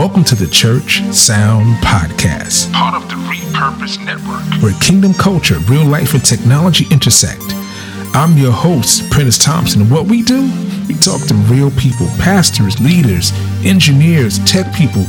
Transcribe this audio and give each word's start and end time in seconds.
Welcome 0.00 0.24
to 0.24 0.34
the 0.34 0.46
Church 0.46 1.02
Sound 1.12 1.76
Podcast, 1.84 2.72
part 2.72 2.94
of 2.94 3.06
the 3.10 3.16
Repurpose 3.16 4.02
Network, 4.02 4.40
where 4.62 4.72
kingdom 4.80 5.12
culture, 5.12 5.58
real 5.68 5.84
life, 5.84 6.14
and 6.14 6.24
technology 6.24 6.86
intersect. 6.90 7.42
I'm 8.14 8.38
your 8.38 8.50
host, 8.50 9.02
Prentiss 9.10 9.36
Thompson, 9.36 9.82
and 9.82 9.90
what 9.90 10.06
we 10.06 10.22
do, 10.22 10.48
we 10.88 10.94
talk 10.94 11.20
to 11.26 11.34
real 11.52 11.70
people, 11.72 12.06
pastors, 12.16 12.80
leaders, 12.80 13.30
engineers, 13.62 14.38
tech 14.46 14.74
people, 14.74 15.04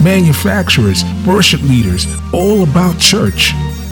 manufacturers, 0.00 1.02
worship 1.26 1.60
leaders, 1.62 2.06
all 2.32 2.62
about 2.62 3.00
church, 3.00 3.50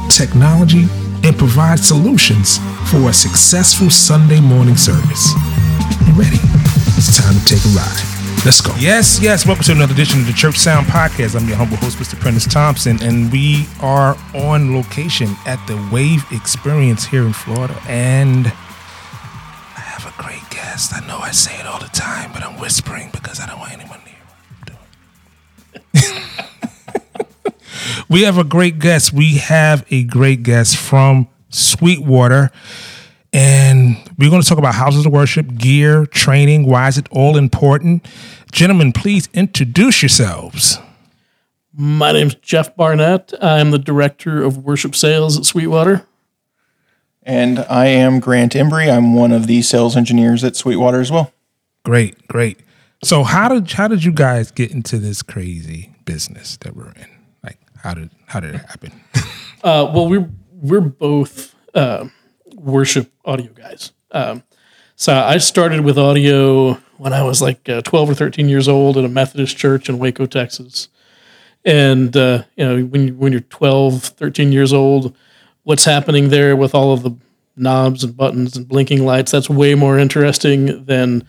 technology, 0.09 0.86
and 1.25 1.36
provide 1.36 1.80
solutions 1.80 2.59
for 2.89 3.11
a 3.11 3.12
successful 3.12 3.91
Sunday 3.91 4.41
morning 4.41 4.77
service. 4.77 5.34
You 6.07 6.14
ready? 6.14 6.39
It's 6.95 7.18
time 7.18 7.34
to 7.34 7.45
take 7.45 7.64
a 7.64 7.75
ride. 7.75 8.13
Let's 8.45 8.61
go. 8.61 8.74
Yes, 8.79 9.20
yes. 9.22 9.46
Welcome 9.46 9.64
to 9.64 9.72
another 9.72 9.95
edition 9.95 10.20
of 10.20 10.26
the 10.26 10.34
Church 10.34 10.58
Sound 10.58 10.86
Podcast. 10.86 11.34
I'm 11.34 11.48
your 11.48 11.56
humble 11.56 11.79
host, 11.79 11.96
Mr. 11.96 12.20
Prentiss 12.20 12.46
Thompson, 12.46 13.03
and 13.03 13.32
we 13.32 13.67
are 13.80 14.18
on 14.34 14.76
location 14.76 15.34
at 15.46 15.67
the 15.67 15.79
Wave 15.90 16.26
Experience 16.30 17.07
here 17.07 17.25
in 17.25 17.32
Florida. 17.32 17.75
And 17.89 18.48
I 18.48 19.80
have 19.80 20.07
a 20.07 20.22
great 20.22 20.43
guest. 20.50 20.93
I 20.93 21.00
know 21.07 21.17
I 21.20 21.30
say 21.30 21.58
it 21.58 21.64
all 21.64 21.80
the 21.80 21.86
time, 21.86 22.32
but 22.34 22.43
I'm 22.43 22.61
whispering 22.61 23.08
because 23.12 23.40
I 23.40 23.46
don't 23.46 23.58
want 23.58 23.72
anyone 23.72 24.00
near. 24.04 24.12
we 28.11 28.25
have 28.25 28.36
a 28.36 28.45
great 28.45 28.79
guest. 28.79 29.11
We 29.14 29.39
have 29.39 29.86
a 29.90 30.04
great 30.04 30.42
guest 30.42 30.76
from 30.76 31.29
Sweetwater. 31.48 32.50
And 33.34 33.97
we're 34.16 34.30
going 34.30 34.42
to 34.42 34.48
talk 34.48 34.58
about 34.58 34.77
houses 34.77 35.05
of 35.05 35.12
worship, 35.12 35.56
gear, 35.56 36.06
training. 36.06 36.66
Why 36.66 36.86
is 36.86 36.97
it 36.97 37.08
all 37.11 37.36
important? 37.36 38.06
Gentlemen, 38.52 38.92
please 38.92 39.28
introduce 39.34 40.02
yourselves. 40.02 40.78
My 41.77 42.12
name's 42.12 42.36
Jeff 42.36 42.77
Barrett. 42.77 43.34
I'm 43.42 43.72
the 43.72 43.78
director 43.80 44.44
of 44.44 44.59
worship 44.59 44.94
sales 44.94 45.36
at 45.36 45.44
Sweetwater. 45.44 46.06
And 47.25 47.59
I 47.59 47.86
am 47.86 48.20
Grant 48.20 48.53
Embery. 48.53 48.89
I'm 48.89 49.14
one 49.14 49.33
of 49.33 49.48
the 49.48 49.62
sales 49.62 49.97
engineers 49.97 50.44
at 50.44 50.55
Sweetwater 50.55 51.00
as 51.00 51.11
well. 51.11 51.33
Great, 51.84 52.28
great. 52.28 52.61
So 53.03 53.25
how 53.25 53.48
did 53.48 53.72
how 53.72 53.89
did 53.89 54.05
you 54.05 54.12
guys 54.12 54.53
get 54.53 54.70
into 54.70 54.98
this 54.98 55.22
crazy 55.22 55.92
business 56.05 56.56
that 56.59 56.77
we're 56.77 56.92
in? 56.92 57.09
Like 57.42 57.59
how 57.78 57.94
did 57.94 58.11
how 58.27 58.39
did 58.39 58.55
it 58.55 58.61
happen? 58.64 58.92
Uh, 59.64 59.91
well, 59.94 60.06
we're 60.06 60.28
we're 60.61 60.78
both 60.78 61.55
uh, 61.75 62.06
worship 62.65 63.12
audio 63.25 63.53
guys. 63.53 63.93
Um, 64.11 64.43
so 64.97 65.15
I 65.15 65.39
started 65.39 65.81
with 65.81 65.98
audio 65.98 66.75
when 66.98 67.12
I 67.12 67.23
was 67.23 67.43
like 67.43 67.69
uh, 67.69 67.83
12 67.83 68.11
or 68.11 68.15
13 68.15 68.48
years 68.48 68.69
old 68.69 68.97
at 68.97 69.05
a 69.05 69.09
Methodist 69.09 69.56
church 69.56 69.89
in 69.89 69.98
Waco, 69.98 70.27
Texas. 70.27 70.89
And 71.65 72.17
uh, 72.17 72.45
you 72.56 72.65
know, 72.65 72.84
when 72.84 73.09
you, 73.09 73.15
when 73.15 73.33
you're 73.33 73.41
12, 73.43 74.03
13 74.03 74.53
years 74.53 74.73
old, 74.73 75.17
what's 75.65 75.84
happening 75.84 76.29
there 76.29 76.56
with 76.56 76.75
all 76.75 76.93
of 76.93 77.03
the 77.03 77.12
knobs 77.56 78.05
and 78.05 78.17
buttons 78.17 78.56
and 78.56 78.69
blinking 78.69 79.05
lights, 79.05 79.33
that's 79.33 79.51
way 79.51 79.75
more 79.75 79.99
interesting 79.99 80.84
than 80.84 81.27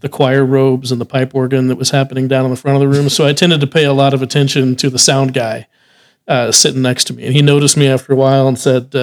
the 0.00 0.08
choir 0.08 0.44
robes 0.44 0.92
and 0.92 1.00
the 1.00 1.06
pipe 1.06 1.34
organ 1.34 1.68
that 1.68 1.76
was 1.76 1.90
happening 1.90 2.28
down 2.28 2.44
in 2.44 2.50
the 2.50 2.56
front 2.56 2.76
of 2.76 2.80
the 2.80 2.88
room. 2.88 3.08
So 3.08 3.26
I 3.26 3.32
tended 3.32 3.60
to 3.60 3.66
pay 3.66 3.84
a 3.84 3.92
lot 3.92 4.12
of 4.12 4.22
attention 4.22 4.76
to 4.76 4.90
the 4.90 4.98
sound 4.98 5.32
guy 5.32 5.66
uh, 6.26 6.52
sitting 6.52 6.82
next 6.82 7.04
to 7.04 7.14
me. 7.14 7.24
And 7.24 7.34
he 7.34 7.42
noticed 7.42 7.76
me 7.76 7.86
after 7.86 8.12
a 8.12 8.16
while 8.16 8.48
and 8.48 8.58
said, 8.58 8.94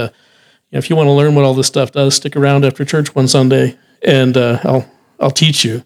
uh, 0.73 0.77
if 0.77 0.89
you 0.89 0.95
want 0.95 1.07
to 1.07 1.11
learn 1.11 1.35
what 1.35 1.45
all 1.45 1.53
this 1.53 1.67
stuff 1.67 1.91
does, 1.91 2.15
stick 2.15 2.35
around 2.35 2.65
after 2.65 2.85
church 2.85 3.13
one 3.15 3.27
Sunday, 3.27 3.77
and 4.03 4.37
uh, 4.37 4.59
I'll 4.63 4.89
I'll 5.19 5.31
teach 5.31 5.63
you. 5.63 5.83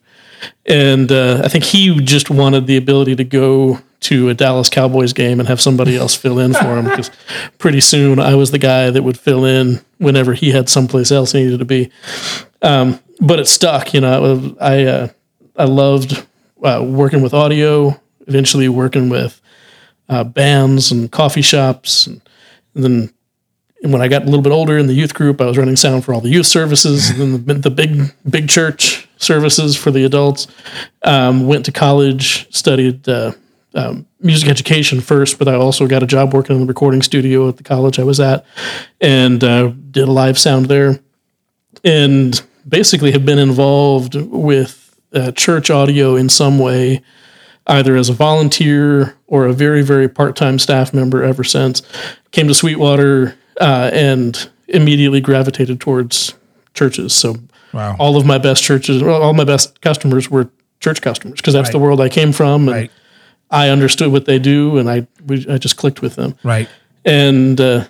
And 0.66 1.12
uh, 1.12 1.42
I 1.44 1.48
think 1.48 1.64
he 1.64 2.00
just 2.02 2.30
wanted 2.30 2.68
the 2.68 2.78
ability 2.78 3.16
to 3.16 3.24
go 3.24 3.80
to 4.02 4.30
a 4.30 4.34
Dallas 4.34 4.70
Cowboys 4.70 5.14
game 5.14 5.40
and 5.40 5.50
have 5.50 5.62
somebody 5.62 5.96
else 5.98 6.16
fill 6.16 6.40
in 6.40 6.54
for 6.54 6.78
him 6.78 6.86
because 6.86 7.10
pretty 7.58 7.80
soon 7.80 8.20
I 8.20 8.36
was 8.36 8.52
the 8.52 8.60
guy 8.60 8.90
that 8.90 9.04
would 9.04 9.20
fill 9.20 9.46
in 9.46 9.82
whenever 9.98 10.34
he 10.34 10.52
had 10.52 10.70
someplace 10.70 11.12
else 11.12 11.32
he 11.32 11.44
needed 11.44 11.60
to 11.60 11.66
be. 11.66 11.90
Um, 12.62 13.00
but 13.20 13.40
it 13.40 13.48
stuck, 13.48 13.94
you 13.94 14.02
know. 14.02 14.56
I 14.60 14.84
uh, 14.86 15.08
I 15.56 15.66
loved 15.66 16.26
uh, 16.64 16.84
working 16.86 17.22
with 17.22 17.34
audio. 17.34 18.00
Eventually, 18.28 18.68
working 18.68 19.10
with 19.10 19.40
uh, 20.10 20.24
bands 20.24 20.92
and 20.92 21.12
coffee 21.12 21.44
shops, 21.44 22.08
and, 22.08 22.22
and 22.74 22.84
then 22.84 23.14
and 23.86 23.94
when 23.94 24.02
I 24.02 24.08
got 24.08 24.24
a 24.24 24.26
little 24.26 24.42
bit 24.42 24.52
older 24.52 24.80
in 24.80 24.88
the 24.88 24.96
youth 24.96 25.14
group, 25.14 25.40
I 25.40 25.46
was 25.46 25.60
running 25.60 25.76
sound 25.76 26.04
for 26.04 26.16
all 26.16 26.20
the 26.20 26.30
youth 26.30 26.48
services, 26.48 27.10
and 27.20 27.46
then 27.46 27.62
the, 27.62 27.70
big 27.70 28.12
big 28.28 28.50
church 28.50 29.08
services 29.18 29.78
for 29.78 29.92
the 29.92 30.04
adults. 30.04 30.48
Um, 31.04 31.46
went 31.46 31.66
to 31.66 31.72
college, 31.72 32.52
studied 32.54 33.08
uh, 33.08 33.34
um, 33.76 34.08
music 34.20 34.50
education 34.50 35.02
first, 35.02 35.38
but 35.38 35.48
I 35.48 35.54
also 35.54 35.86
got 35.86 36.02
a 36.02 36.08
job 36.08 36.34
working 36.34 36.56
in 36.56 36.64
the 36.64 36.68
recording 36.68 37.04
studio 37.04 37.48
at 37.48 37.58
the 37.58 37.64
college 37.64 38.00
I 38.00 38.04
was 38.04 38.20
at, 38.20 38.44
and 39.00 39.44
uh, 39.44 39.68
did 39.92 40.08
a 40.08 40.12
live 40.12 40.40
sound 40.40 40.66
there, 40.66 41.00
and 41.84 42.42
basically 42.68 43.12
have 43.12 43.24
been 43.24 43.38
involved 43.38 44.16
with 44.16 45.00
uh, 45.14 45.32
church 45.34 45.70
audio 45.70 46.16
in 46.16 46.28
some 46.28 46.58
way 46.58 47.04
either 47.68 47.96
as 47.96 48.10
a 48.10 48.14
volunteer 48.14 49.16
or 49.28 49.46
a 49.46 49.54
very, 49.54 49.84
very 49.84 50.10
part 50.10 50.36
time 50.36 50.58
staff 50.58 50.92
member 50.92 51.24
ever 51.24 51.44
since. 51.44 51.84
Came 52.32 52.48
to 52.48 52.56
Sweetwater 52.56 53.36
uh, 53.62 53.90
and 53.94 54.50
immediately 54.68 55.22
gravitated 55.22 55.80
towards 55.80 56.34
churches. 56.74 57.14
So 57.14 57.36
Wow. 57.74 57.96
all 58.00 58.16
of 58.16 58.26
my 58.26 58.38
best 58.38 58.64
churches, 58.64 59.02
all 59.04 59.34
my 59.34 59.44
best 59.44 59.82
customers 59.82 60.30
were 60.32 60.50
church 60.80 61.02
customers 61.02 61.38
because 61.38 61.54
that's 61.54 61.68
Right. 61.68 61.72
the 61.74 61.80
world 61.80 62.00
I 62.02 62.10
came 62.10 62.32
from, 62.32 62.68
and 62.68 62.76
Right. 62.78 62.92
I 63.52 63.70
understood 63.70 64.12
what 64.12 64.26
they 64.26 64.40
do, 64.40 64.78
and 64.78 64.90
I 64.90 65.08
we, 65.26 65.46
I 65.50 65.58
just 65.58 65.76
clicked 65.78 66.02
with 66.02 66.16
them. 66.16 66.36
Right. 66.44 66.68
And 67.04 67.60
uh, 67.62 67.86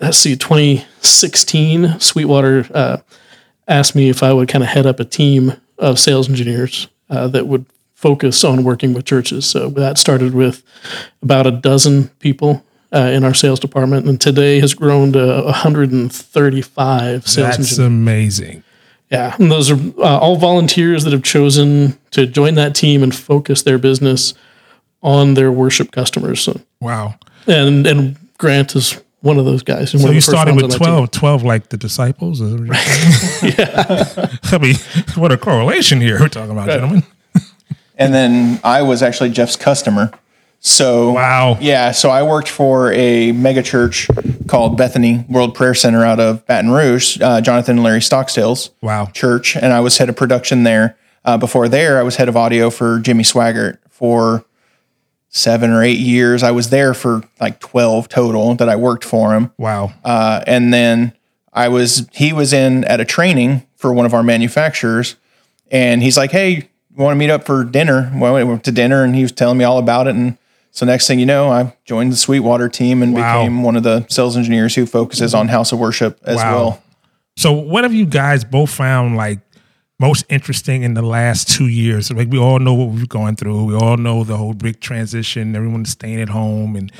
let's 0.00 0.18
see, 0.18 0.36
2016, 0.36 1.98
Sweetwater 1.98 2.66
uh, 2.74 2.98
asked 3.68 3.94
me 3.94 4.08
if 4.08 4.22
I 4.22 4.32
would 4.32 4.48
kind 4.48 4.62
of 4.62 4.70
head 4.70 4.86
up 4.86 5.00
a 5.00 5.04
team 5.04 5.54
of 5.78 5.98
sales 5.98 6.28
engineers 6.28 6.88
uh, 7.10 7.26
that 7.28 7.46
would 7.46 7.66
focus 7.94 8.44
on 8.44 8.64
working 8.64 8.92
with 8.94 9.04
churches. 9.04 9.46
So 9.46 9.68
that 9.70 9.98
started 9.98 10.34
with 10.34 10.62
about 11.22 11.46
a 11.46 11.50
dozen 11.50 12.08
people 12.18 12.64
uh, 12.92 12.98
in 13.12 13.24
our 13.24 13.34
sales 13.34 13.58
department, 13.60 14.06
and 14.06 14.20
today 14.20 14.60
has 14.60 14.74
grown 14.74 15.12
to 15.12 15.42
135 15.44 17.26
sales 17.28 17.46
That's 17.46 17.58
engineers. 17.58 17.78
amazing. 17.78 18.64
Yeah, 19.10 19.36
and 19.38 19.52
those 19.52 19.70
are 19.70 19.78
uh, 19.98 20.18
all 20.18 20.36
volunteers 20.36 21.04
that 21.04 21.12
have 21.12 21.22
chosen 21.22 21.98
to 22.12 22.26
join 22.26 22.54
that 22.54 22.74
team 22.74 23.02
and 23.02 23.14
focus 23.14 23.62
their 23.62 23.78
business 23.78 24.32
on 25.02 25.34
their 25.34 25.52
worship 25.52 25.90
customers. 25.90 26.40
So, 26.40 26.60
Wow. 26.80 27.16
and 27.46 27.86
and 27.86 28.16
Grant 28.38 28.74
is 28.74 28.98
one 29.20 29.38
of 29.38 29.44
those 29.44 29.62
guys. 29.62 29.90
So 29.90 30.10
you 30.10 30.20
started 30.20 30.56
with 30.56 30.74
12, 30.74 31.10
12 31.10 31.42
like 31.44 31.68
the 31.68 31.76
disciples? 31.76 32.40
Is 32.40 32.52
that 32.52 32.60
what 32.60 32.66
you're 32.66 33.54
saying? 33.54 34.38
I 34.52 34.58
mean, 34.58 34.74
what 35.14 35.30
a 35.30 35.36
correlation 35.36 36.00
here 36.00 36.18
we're 36.18 36.28
talking 36.28 36.50
about, 36.52 36.68
gentlemen. 36.68 37.04
And 37.98 38.12
then 38.12 38.58
I 38.64 38.82
was 38.82 39.00
actually 39.02 39.30
Jeff's 39.30 39.54
customer. 39.54 40.10
So 40.64 41.10
Wow. 41.12 41.58
yeah, 41.60 41.90
so 41.90 42.08
I 42.08 42.22
worked 42.22 42.48
for 42.48 42.92
a 42.92 43.32
mega 43.32 43.62
church 43.64 44.08
called 44.46 44.76
Bethany 44.76 45.24
World 45.28 45.56
Prayer 45.56 45.74
Center 45.74 46.04
out 46.04 46.20
of 46.20 46.46
Baton 46.46 46.70
Rouge, 46.70 47.20
uh, 47.20 47.40
Jonathan 47.40 47.78
and 47.78 47.84
Larry 47.84 47.98
Stockstill's 47.98 48.70
Wow. 48.80 49.06
church, 49.12 49.56
and 49.56 49.72
I 49.72 49.80
was 49.80 49.98
head 49.98 50.08
of 50.08 50.14
production 50.14 50.62
there. 50.62 50.96
Uh, 51.24 51.36
before 51.36 51.68
there, 51.68 51.98
I 51.98 52.02
was 52.04 52.14
head 52.16 52.28
of 52.28 52.36
audio 52.36 52.70
for 52.70 53.00
Jimmy 53.00 53.24
Swaggart 53.24 53.78
for 53.90 54.44
seven 55.28 55.70
or 55.72 55.82
eight 55.82 55.98
years. 55.98 56.44
I 56.44 56.52
was 56.52 56.70
there 56.70 56.94
for 56.94 57.22
like 57.40 57.58
twelve 57.58 58.08
total 58.08 58.54
that 58.54 58.68
I 58.68 58.76
worked 58.76 59.04
for 59.04 59.34
him. 59.34 59.50
Wow. 59.58 59.92
Uh, 60.04 60.42
and 60.46 60.72
then 60.72 61.12
I 61.52 61.68
was 61.68 62.06
he 62.12 62.32
was 62.32 62.52
in 62.52 62.84
at 62.84 63.00
a 63.00 63.04
training 63.04 63.66
for 63.74 63.92
one 63.92 64.06
of 64.06 64.14
our 64.14 64.22
manufacturers, 64.22 65.16
and 65.72 66.04
he's 66.04 66.16
like, 66.16 66.30
"Hey, 66.30 66.68
want 66.96 67.12
to 67.16 67.18
meet 67.18 67.30
up 67.30 67.44
for 67.44 67.64
dinner?" 67.64 68.12
Well, 68.14 68.34
we 68.34 68.44
went 68.44 68.62
to 68.64 68.72
dinner, 68.72 69.02
and 69.02 69.16
he 69.16 69.22
was 69.22 69.32
telling 69.32 69.58
me 69.58 69.64
all 69.64 69.78
about 69.78 70.06
it. 70.06 70.14
And 70.14 70.38
so 70.72 70.84
next 70.86 71.06
thing 71.06 71.20
you 71.20 71.26
know, 71.26 71.50
I 71.50 71.76
joined 71.84 72.10
the 72.12 72.16
Sweetwater 72.16 72.68
team 72.68 73.02
and 73.02 73.14
Wow. 73.14 73.38
became 73.42 73.62
one 73.62 73.76
of 73.76 73.84
the 73.84 74.04
sales 74.08 74.36
engineers 74.36 74.74
who 74.74 74.86
focuses 74.86 75.34
on 75.34 75.46
House 75.48 75.70
of 75.72 75.78
Worship 75.78 76.18
as 76.24 76.36
Wow. 76.38 76.54
well. 76.54 76.82
So, 77.36 77.52
what 77.52 77.84
have 77.84 77.94
you 77.94 78.06
guys 78.06 78.42
both 78.44 78.70
found 78.70 79.16
like 79.16 79.38
most 80.00 80.24
interesting 80.28 80.82
in 80.82 80.94
the 80.94 81.02
last 81.02 81.48
two 81.48 81.66
years? 81.68 82.10
Like, 82.10 82.28
we 82.30 82.38
all 82.38 82.58
know 82.58 82.74
what 82.74 82.88
we've 82.88 83.08
gone 83.08 83.36
through. 83.36 83.64
We 83.64 83.74
all 83.74 83.96
know 83.96 84.24
the 84.24 84.36
whole 84.36 84.52
big 84.54 84.80
transition. 84.80 85.54
Everyone's 85.54 85.90
staying 85.90 86.20
at 86.20 86.30
home, 86.30 86.74
and 86.76 86.90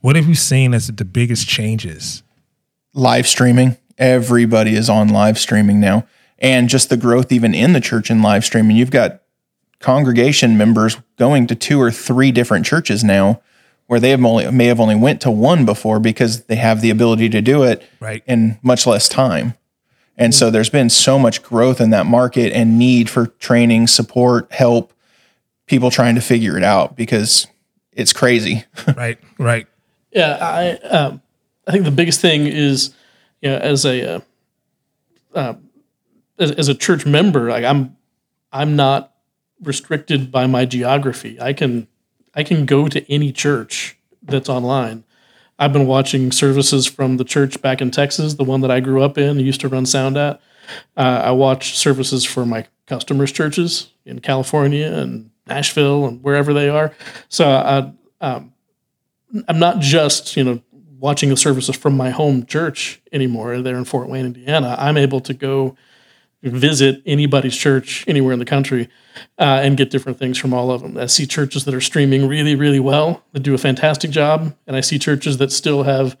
what 0.00 0.16
have 0.16 0.26
you 0.26 0.34
seen 0.34 0.72
as 0.74 0.86
the 0.88 1.04
biggest 1.04 1.46
changes? 1.46 2.22
Live 2.94 3.28
streaming, 3.28 3.76
everybody 3.98 4.74
is 4.74 4.88
on 4.88 5.08
live 5.08 5.38
streaming 5.38 5.78
now, 5.78 6.04
and 6.38 6.68
just 6.68 6.88
the 6.88 6.96
growth 6.96 7.30
even 7.30 7.54
in 7.54 7.72
the 7.72 7.80
church 7.80 8.10
in 8.10 8.22
live 8.22 8.44
streaming. 8.44 8.76
You've 8.76 8.90
got 8.90 9.19
congregation 9.80 10.56
members 10.56 10.96
going 11.18 11.46
to 11.48 11.54
two 11.54 11.80
or 11.80 11.90
three 11.90 12.30
different 12.30 12.64
churches 12.64 13.02
now 13.02 13.40
where 13.86 13.98
they 13.98 14.10
have 14.10 14.24
only 14.24 14.48
may 14.52 14.66
have 14.66 14.78
only 14.78 14.94
went 14.94 15.20
to 15.22 15.30
one 15.30 15.64
before 15.64 15.98
because 15.98 16.44
they 16.44 16.54
have 16.56 16.80
the 16.80 16.90
ability 16.90 17.28
to 17.28 17.40
do 17.42 17.64
it 17.64 17.82
Right. 17.98 18.22
in 18.26 18.58
much 18.62 18.86
less 18.86 19.08
time. 19.08 19.54
And 20.16 20.34
so 20.34 20.50
there's 20.50 20.70
been 20.70 20.90
so 20.90 21.18
much 21.18 21.42
growth 21.42 21.80
in 21.80 21.90
that 21.90 22.06
market 22.06 22.52
and 22.52 22.78
need 22.78 23.08
for 23.10 23.26
training, 23.26 23.86
support, 23.86 24.52
help, 24.52 24.92
people 25.66 25.90
trying 25.90 26.14
to 26.14 26.20
figure 26.20 26.56
it 26.58 26.62
out 26.62 26.94
because 26.94 27.46
it's 27.92 28.12
crazy. 28.12 28.64
right, 28.96 29.18
right. 29.38 29.66
Yeah, 30.12 30.36
I 30.40 30.70
um, 30.88 31.22
I 31.66 31.72
think 31.72 31.84
the 31.84 31.90
biggest 31.90 32.20
thing 32.20 32.46
is, 32.46 32.94
you 33.40 33.48
know, 33.50 33.56
as 33.56 33.84
a 33.86 34.16
uh, 34.16 34.20
uh, 35.34 35.54
as, 36.38 36.50
as 36.52 36.68
a 36.68 36.74
church 36.74 37.06
member, 37.06 37.48
like 37.48 37.64
I'm 37.64 37.96
I'm 38.52 38.76
not 38.76 39.12
restricted 39.62 40.30
by 40.30 40.46
my 40.46 40.64
geography. 40.64 41.40
I 41.40 41.52
can 41.52 41.88
I 42.34 42.42
can 42.42 42.64
go 42.64 42.88
to 42.88 43.12
any 43.12 43.32
church 43.32 43.98
that's 44.22 44.48
online. 44.48 45.04
I've 45.58 45.72
been 45.72 45.86
watching 45.86 46.32
services 46.32 46.86
from 46.86 47.16
the 47.18 47.24
church 47.24 47.60
back 47.60 47.80
in 47.80 47.90
Texas, 47.90 48.34
the 48.34 48.44
one 48.44 48.62
that 48.62 48.70
I 48.70 48.80
grew 48.80 49.02
up 49.02 49.18
in, 49.18 49.38
used 49.40 49.60
to 49.60 49.68
run 49.68 49.84
sound 49.84 50.16
at. 50.16 50.40
Uh, 50.96 51.22
I 51.24 51.30
watch 51.32 51.76
services 51.76 52.24
for 52.24 52.46
my 52.46 52.66
customers' 52.86 53.32
churches 53.32 53.92
in 54.04 54.20
California 54.20 54.86
and 54.86 55.30
Nashville 55.46 56.06
and 56.06 56.22
wherever 56.22 56.54
they 56.54 56.68
are. 56.68 56.92
So 57.28 57.48
I, 57.48 57.92
um, 58.24 58.54
I'm 59.48 59.58
not 59.58 59.80
just 59.80 60.36
you 60.36 60.44
know 60.44 60.62
watching 60.98 61.28
the 61.30 61.36
services 61.36 61.76
from 61.76 61.96
my 61.96 62.10
home 62.10 62.46
church 62.46 63.02
anymore. 63.12 63.60
There 63.60 63.76
in 63.76 63.84
Fort 63.84 64.08
Wayne, 64.08 64.26
Indiana. 64.26 64.76
I'm 64.78 64.96
able 64.96 65.20
to 65.20 65.34
go 65.34 65.76
visit 66.42 67.02
anybody's 67.04 67.56
church 67.56 68.04
anywhere 68.08 68.32
in 68.32 68.38
the 68.38 68.44
country 68.44 68.88
uh, 69.38 69.60
and 69.62 69.76
get 69.76 69.90
different 69.90 70.18
things 70.18 70.38
from 70.38 70.54
all 70.54 70.70
of 70.70 70.80
them. 70.80 70.96
I 70.96 71.06
see 71.06 71.26
churches 71.26 71.64
that 71.66 71.74
are 71.74 71.80
streaming 71.80 72.26
really, 72.28 72.54
really 72.54 72.80
well, 72.80 73.22
that 73.32 73.40
do 73.40 73.52
a 73.54 73.58
fantastic 73.58 74.10
job, 74.10 74.54
and 74.66 74.74
I 74.76 74.80
see 74.80 74.98
churches 74.98 75.36
that 75.38 75.52
still 75.52 75.82
have 75.82 76.16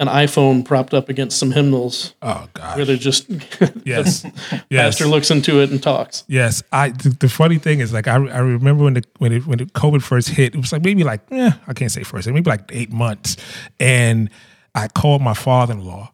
an 0.00 0.08
iPhone 0.08 0.64
propped 0.64 0.94
up 0.94 1.10
against 1.10 1.38
some 1.38 1.52
hymnals 1.52 2.14
Oh 2.22 2.48
God! 2.54 2.76
where 2.76 2.84
they're 2.86 2.96
just 2.96 3.28
Yes. 3.84 4.24
yes. 4.24 4.64
pastor 4.70 5.04
looks 5.06 5.30
into 5.30 5.60
it 5.60 5.70
and 5.70 5.82
talks. 5.82 6.24
Yes, 6.26 6.62
I. 6.72 6.88
The, 6.88 7.10
the 7.20 7.28
funny 7.28 7.58
thing 7.58 7.80
is, 7.80 7.92
like, 7.92 8.08
I, 8.08 8.14
I 8.14 8.38
remember 8.38 8.84
when 8.84 8.94
the 8.94 9.04
when 9.18 9.32
it 9.32 9.46
when 9.46 9.58
the 9.58 9.66
COVID 9.66 10.00
first 10.02 10.30
hit, 10.30 10.54
it 10.54 10.58
was 10.58 10.72
like 10.72 10.82
maybe 10.82 11.04
like, 11.04 11.20
eh, 11.30 11.50
I 11.66 11.74
can't 11.74 11.92
say 11.92 12.02
first, 12.02 12.26
maybe 12.28 12.48
like 12.50 12.70
eight 12.72 12.90
months, 12.90 13.36
and 13.78 14.30
I 14.74 14.88
called 14.88 15.20
my 15.20 15.34
father 15.34 15.74
in 15.74 15.84
law, 15.84 16.12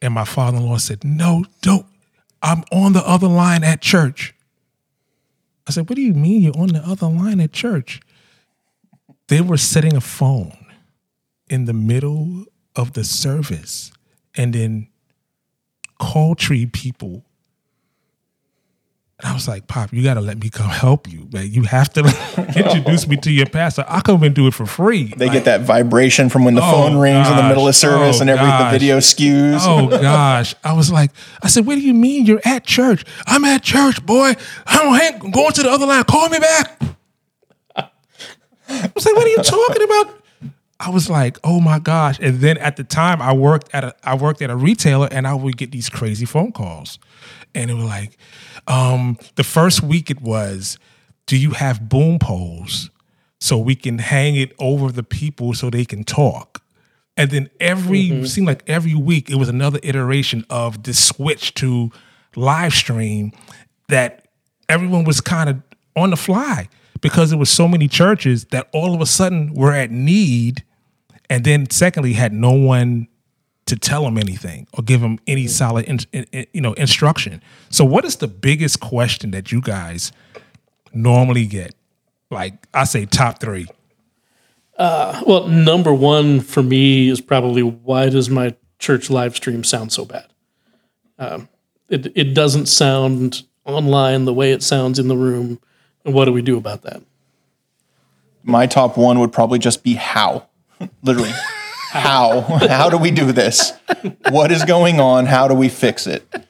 and 0.00 0.14
my 0.14 0.24
father 0.24 0.56
in 0.56 0.64
law 0.66 0.78
said, 0.78 1.04
"No, 1.04 1.44
don't. 1.60 1.84
I'm 2.42 2.64
on 2.70 2.92
the 2.92 3.06
other 3.06 3.28
line 3.28 3.64
at 3.64 3.80
church." 3.80 4.34
I 5.66 5.72
said, 5.72 5.88
"What 5.88 5.96
do 5.96 6.02
you 6.02 6.14
mean 6.14 6.42
you're 6.42 6.58
on 6.58 6.68
the 6.68 6.86
other 6.86 7.08
line 7.08 7.40
at 7.40 7.52
church?" 7.52 8.00
They 9.28 9.40
were 9.40 9.58
setting 9.58 9.94
a 9.94 10.00
phone 10.00 10.66
in 11.48 11.66
the 11.66 11.74
middle 11.74 12.46
of 12.74 12.94
the 12.94 13.04
service, 13.04 13.92
and 14.34 14.54
then 14.54 14.88
call 15.98 16.34
tree 16.34 16.66
people 16.66 17.24
and 19.20 19.30
I 19.30 19.34
was 19.34 19.48
like, 19.48 19.66
Pop, 19.66 19.92
you 19.92 20.02
got 20.04 20.14
to 20.14 20.20
let 20.20 20.38
me 20.38 20.48
come 20.48 20.70
help 20.70 21.10
you, 21.10 21.28
man. 21.32 21.50
You 21.52 21.64
have 21.64 21.92
to 21.94 22.00
introduce 22.56 23.08
me 23.08 23.16
to 23.18 23.32
your 23.32 23.46
pastor. 23.46 23.84
I 23.88 24.00
come 24.00 24.22
and 24.22 24.32
do 24.34 24.46
it 24.46 24.54
for 24.54 24.64
free. 24.64 25.12
They 25.16 25.28
get 25.28 25.44
that 25.46 25.62
vibration 25.62 26.28
from 26.28 26.44
when 26.44 26.54
the 26.54 26.62
Oh, 26.62 26.70
phone 26.70 26.96
rings 26.98 27.28
in 27.28 27.36
the 27.36 27.42
middle 27.48 27.64
of 27.64 27.70
oh, 27.70 27.72
service 27.72 28.18
Oh, 28.18 28.20
and 28.20 28.30
every 28.30 28.46
gosh. 28.46 28.72
the 28.72 28.78
video 28.78 28.98
skews. 28.98 29.58
Oh 29.62 29.88
gosh. 30.02 30.54
I 30.62 30.72
was 30.72 30.92
like, 30.92 31.10
I 31.42 31.48
said, 31.48 31.66
what 31.66 31.74
do 31.74 31.80
you 31.80 31.94
mean 31.94 32.26
you're 32.26 32.40
at 32.44 32.64
church? 32.64 33.04
I'm 33.26 33.44
at 33.44 33.62
church, 33.64 34.04
boy. 34.06 34.34
I 34.66 34.76
don't 34.76 34.94
hang, 34.94 35.20
I'm 35.22 35.30
going 35.32 35.52
to 35.52 35.62
the 35.64 35.70
other 35.70 35.86
line. 35.86 36.04
Call 36.04 36.28
me 36.28 36.38
back. 36.38 36.80
I 38.70 38.90
was 38.94 39.06
like, 39.06 39.16
what 39.16 39.24
are 39.24 39.28
you 39.30 39.42
talking 39.42 39.82
about? 39.82 40.14
I 40.80 40.90
was 40.90 41.10
like, 41.10 41.38
oh 41.42 41.58
my 41.60 41.78
gosh. 41.80 42.18
And 42.20 42.38
then 42.38 42.56
at 42.58 42.76
the 42.76 42.84
time 42.84 43.20
I 43.20 43.32
worked 43.32 43.68
at 43.74 43.82
a 43.82 43.94
I 44.04 44.14
worked 44.14 44.42
at 44.42 44.50
a 44.50 44.56
retailer 44.56 45.08
and 45.10 45.26
I 45.26 45.34
would 45.34 45.56
get 45.56 45.72
these 45.72 45.88
crazy 45.88 46.24
phone 46.24 46.52
calls. 46.52 46.98
And 47.54 47.70
it 47.70 47.74
was 47.74 47.84
like, 47.84 48.16
um, 48.66 49.18
the 49.36 49.44
first 49.44 49.82
week 49.82 50.10
it 50.10 50.20
was, 50.20 50.78
do 51.26 51.36
you 51.36 51.50
have 51.52 51.88
boom 51.88 52.18
poles 52.18 52.90
so 53.40 53.58
we 53.58 53.74
can 53.74 53.98
hang 53.98 54.36
it 54.36 54.52
over 54.58 54.90
the 54.90 55.02
people 55.02 55.54
so 55.54 55.70
they 55.70 55.84
can 55.84 56.04
talk? 56.04 56.62
And 57.16 57.30
then 57.30 57.50
every 57.58 58.24
seemed 58.26 58.46
like 58.46 58.62
every 58.68 58.94
week 58.94 59.28
it 59.28 59.36
was 59.36 59.48
another 59.48 59.80
iteration 59.82 60.44
of 60.48 60.84
this 60.84 61.04
switch 61.04 61.52
to 61.54 61.90
live 62.36 62.72
stream 62.72 63.32
that 63.88 64.28
everyone 64.68 65.04
was 65.04 65.20
kind 65.20 65.50
of 65.50 65.62
on 65.96 66.10
the 66.10 66.16
fly 66.16 66.68
because 67.00 67.30
there 67.30 67.38
was 67.38 67.50
so 67.50 67.66
many 67.66 67.88
churches 67.88 68.44
that 68.46 68.68
all 68.72 68.94
of 68.94 69.00
a 69.00 69.06
sudden 69.06 69.52
were 69.54 69.72
at 69.72 69.90
need 69.90 70.62
and 71.28 71.44
then 71.44 71.68
secondly 71.70 72.12
had 72.12 72.32
no 72.32 72.52
one 72.52 73.08
to 73.68 73.76
tell 73.76 74.02
them 74.04 74.18
anything 74.18 74.66
or 74.74 74.82
give 74.82 75.00
them 75.00 75.18
any 75.26 75.46
solid 75.46 75.84
in, 75.86 75.98
in- 76.12 76.26
in- 76.32 76.46
you 76.52 76.60
know 76.60 76.72
instruction 76.74 77.42
so 77.70 77.84
what 77.84 78.04
is 78.04 78.16
the 78.16 78.28
biggest 78.28 78.80
question 78.80 79.30
that 79.30 79.52
you 79.52 79.60
guys 79.60 80.10
normally 80.92 81.46
get 81.46 81.74
like 82.30 82.66
i 82.74 82.84
say 82.84 83.04
top 83.06 83.40
three 83.40 83.66
Well, 84.78 85.48
number 85.48 85.92
one 85.92 86.40
for 86.40 86.62
me 86.62 87.08
is 87.08 87.20
probably 87.20 87.62
why 87.62 88.08
does 88.10 88.30
my 88.30 88.54
church 88.78 89.10
live 89.10 89.34
stream 89.34 89.64
sound 89.64 89.90
so 89.92 90.04
bad? 90.04 90.26
Um, 91.18 91.48
it 91.88 92.12
it 92.16 92.32
doesn't 92.34 92.66
sound 92.66 93.42
online 93.64 94.24
the 94.24 94.32
way 94.32 94.52
it 94.52 94.62
sounds 94.62 95.00
in 95.00 95.08
the 95.08 95.16
room, 95.16 95.58
and 96.04 96.14
what 96.14 96.26
do 96.26 96.32
we 96.32 96.42
do 96.42 96.56
about 96.56 96.82
that? 96.82 97.02
My 98.44 98.66
top 98.66 98.96
one 98.96 99.18
would 99.18 99.32
probably 99.32 99.58
just 99.58 99.82
be 99.82 99.94
how. 99.94 100.46
Literally. 101.02 101.32
How? 101.90 102.40
How 102.68 102.90
do 102.90 102.98
we 102.98 103.10
do 103.10 103.32
this? 103.32 103.72
What 104.30 104.50
is 104.52 104.64
going 104.64 105.00
on? 105.00 105.26
How 105.26 105.48
do 105.48 105.54
we 105.54 105.68
fix 105.68 106.06
it? 106.06 106.26
It- 106.32 106.44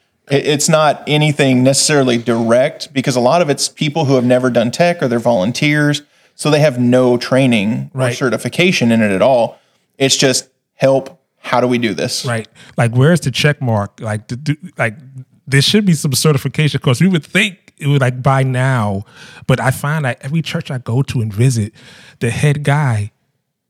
It's 0.45 0.69
not 0.69 1.03
anything 1.07 1.63
necessarily 1.63 2.17
direct 2.17 2.93
because 2.93 3.15
a 3.15 3.19
lot 3.19 3.41
of 3.41 3.49
it's 3.49 3.67
people 3.69 4.05
who 4.05 4.15
have 4.15 4.25
never 4.25 4.49
done 4.49 4.69
tech 4.71 5.01
or 5.01 5.07
they're 5.07 5.19
volunteers. 5.19 6.01
So 6.35 6.49
they 6.49 6.59
have 6.59 6.79
no 6.79 7.17
training 7.17 7.91
or 7.93 7.99
certification 8.11 8.91
in 8.91 9.01
it 9.01 9.11
at 9.11 9.21
all. 9.21 9.59
It's 9.97 10.15
just 10.15 10.49
help. 10.75 11.19
How 11.41 11.59
do 11.61 11.67
we 11.67 11.77
do 11.77 11.93
this? 11.93 12.25
right 12.25 12.47
like 12.77 12.91
where's 12.95 13.21
the 13.21 13.31
check 13.31 13.61
mark 13.61 13.99
like 14.01 14.27
do, 14.27 14.55
like 14.77 14.95
there 15.47 15.61
should 15.61 15.85
be 15.85 15.93
some 15.93 16.13
certification 16.13 16.77
because 16.79 16.99
we 17.01 17.07
would 17.07 17.23
think 17.25 17.73
it 17.77 17.87
would 17.87 18.01
like 18.01 18.21
by 18.21 18.43
now 18.43 19.03
but 19.47 19.57
i 19.59 19.71
find 19.71 20.03
that 20.03 20.17
every 20.21 20.41
church 20.41 20.69
i 20.69 20.77
go 20.77 21.01
to 21.01 21.21
and 21.21 21.33
visit 21.33 21.73
the 22.19 22.29
head 22.29 22.63
guy 22.63 23.09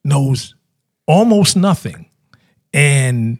knows 0.04 0.56
almost 1.09 1.57
nothing 1.57 2.09
and 2.73 3.39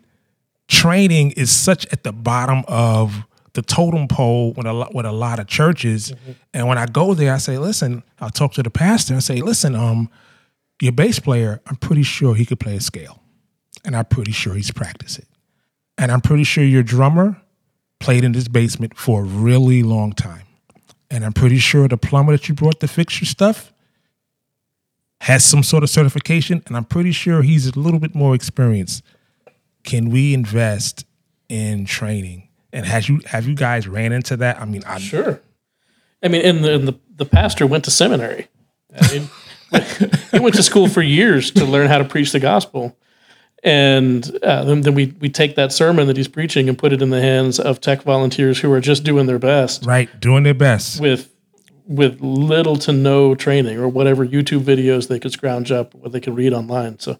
training 0.68 1.32
is 1.32 1.52
such 1.52 1.86
at 1.94 2.04
the 2.04 2.12
bottom 2.12 2.64
of 2.68 3.24
the 3.54 3.62
totem 3.62 4.08
pole 4.08 4.54
with 4.54 4.66
a 4.66 4.74
lot 4.74 4.94
with 4.94 5.06
a 5.06 5.12
lot 5.12 5.40
of 5.40 5.48
churches 5.48 6.12
and 6.54 6.68
when 6.68 6.78
i 6.78 6.86
go 6.86 7.14
there 7.14 7.34
i 7.34 7.38
say 7.38 7.58
listen 7.58 8.04
i'll 8.20 8.30
talk 8.30 8.54
to 8.54 8.64
the 8.64 8.70
pastor 8.70 9.14
and 9.14 9.24
say 9.24 9.42
listen 9.42 9.76
um 9.76 10.10
your 10.82 10.92
bass 10.92 11.20
player 11.20 11.62
i'm 11.68 11.76
pretty 11.78 12.04
sure 12.04 12.36
he 12.36 12.46
could 12.46 12.60
play 12.60 12.76
a 12.76 12.82
scale 12.82 13.20
and 13.84 13.96
I'm 13.96 14.06
pretty 14.06 14.32
sure 14.32 14.54
he's 14.56 14.72
practiced 14.72 15.20
it. 15.20 15.28
And 15.98 16.12
I'm 16.12 16.22
pretty 16.22 16.44
sure 16.44 16.64
your 16.64 16.84
drummer 16.84 17.42
played 18.00 18.24
in 18.24 18.32
this 18.32 18.48
basement 18.48 18.98
for 18.98 19.22
a 19.22 19.24
really 19.24 19.84
long 19.84 20.14
time. 20.14 20.44
And 21.12 21.26
I'm 21.26 21.34
pretty 21.34 21.58
sure 21.58 21.88
the 21.88 21.98
plumber 21.98 22.34
that 22.34 22.48
you 22.48 22.56
brought 22.56 22.80
to 22.80 22.88
fix 22.88 23.20
your 23.20 23.28
stuff 23.28 23.74
has 25.22 25.44
some 25.44 25.64
sort 25.64 25.84
of 25.84 25.90
certification. 25.90 26.64
And 26.68 26.76
I'm 26.78 26.86
pretty 26.86 27.12
sure 27.12 27.42
he's 27.42 27.68
a 27.68 27.80
little 27.80 28.00
bit 28.00 28.16
more 28.16 28.36
experienced. 28.36 29.04
Can 29.84 30.10
we 30.10 30.34
invest 30.34 31.06
in 31.48 31.86
training? 31.86 32.50
And 32.72 32.86
has 32.86 33.10
you 33.10 33.22
have 33.26 33.48
you 33.48 33.56
guys 33.56 33.88
ran 33.88 34.12
into 34.12 34.38
that? 34.38 34.62
I 34.62 34.66
mean, 34.66 34.84
I 34.86 35.00
Sure. 35.00 35.42
I 36.22 36.28
mean, 36.28 36.46
and 36.46 36.64
the 36.64 36.74
and 36.74 36.88
the, 36.88 37.00
the 37.16 37.26
pastor 37.26 37.66
went 37.66 37.86
to 37.86 37.92
seminary. 37.92 38.48
I 38.94 39.12
mean, 39.12 39.30
he 40.32 40.40
went 40.40 40.56
to 40.56 40.64
school 40.64 40.88
for 40.88 41.02
years 41.02 41.52
to 41.52 41.66
learn 41.66 41.88
how 41.88 41.98
to 41.98 42.06
preach 42.06 42.32
the 42.32 42.40
gospel. 42.40 42.96
And 43.64 44.38
uh, 44.42 44.64
then, 44.64 44.82
then 44.82 44.96
we, 44.96 45.14
we 45.20 45.30
take 45.30 45.56
that 45.56 45.74
sermon 45.74 46.08
that 46.08 46.16
he's 46.16 46.30
preaching 46.30 46.70
and 46.70 46.78
put 46.78 46.94
it 46.94 47.02
in 47.02 47.10
the 47.10 47.22
hands 47.22 47.60
of 47.60 47.82
tech 47.82 48.04
volunteers 48.04 48.60
who 48.60 48.72
are 48.72 48.80
just 48.80 49.04
doing 49.04 49.26
their 49.26 49.38
best 49.38 49.86
right 49.86 50.08
doing 50.22 50.44
their 50.44 50.54
best. 50.54 51.02
with 51.02 51.30
with 51.90 52.22
little 52.22 52.76
to 52.76 52.94
no 52.94 53.34
training 53.34 53.80
or 53.80 53.90
whatever 53.90 54.26
YouTube 54.26 54.62
videos 54.62 55.08
they 55.08 55.20
could 55.20 55.32
scrounge 55.32 55.72
up, 55.72 55.96
what 55.96 56.12
they 56.12 56.20
could 56.20 56.36
read 56.36 56.54
online. 56.54 57.00
So, 57.00 57.18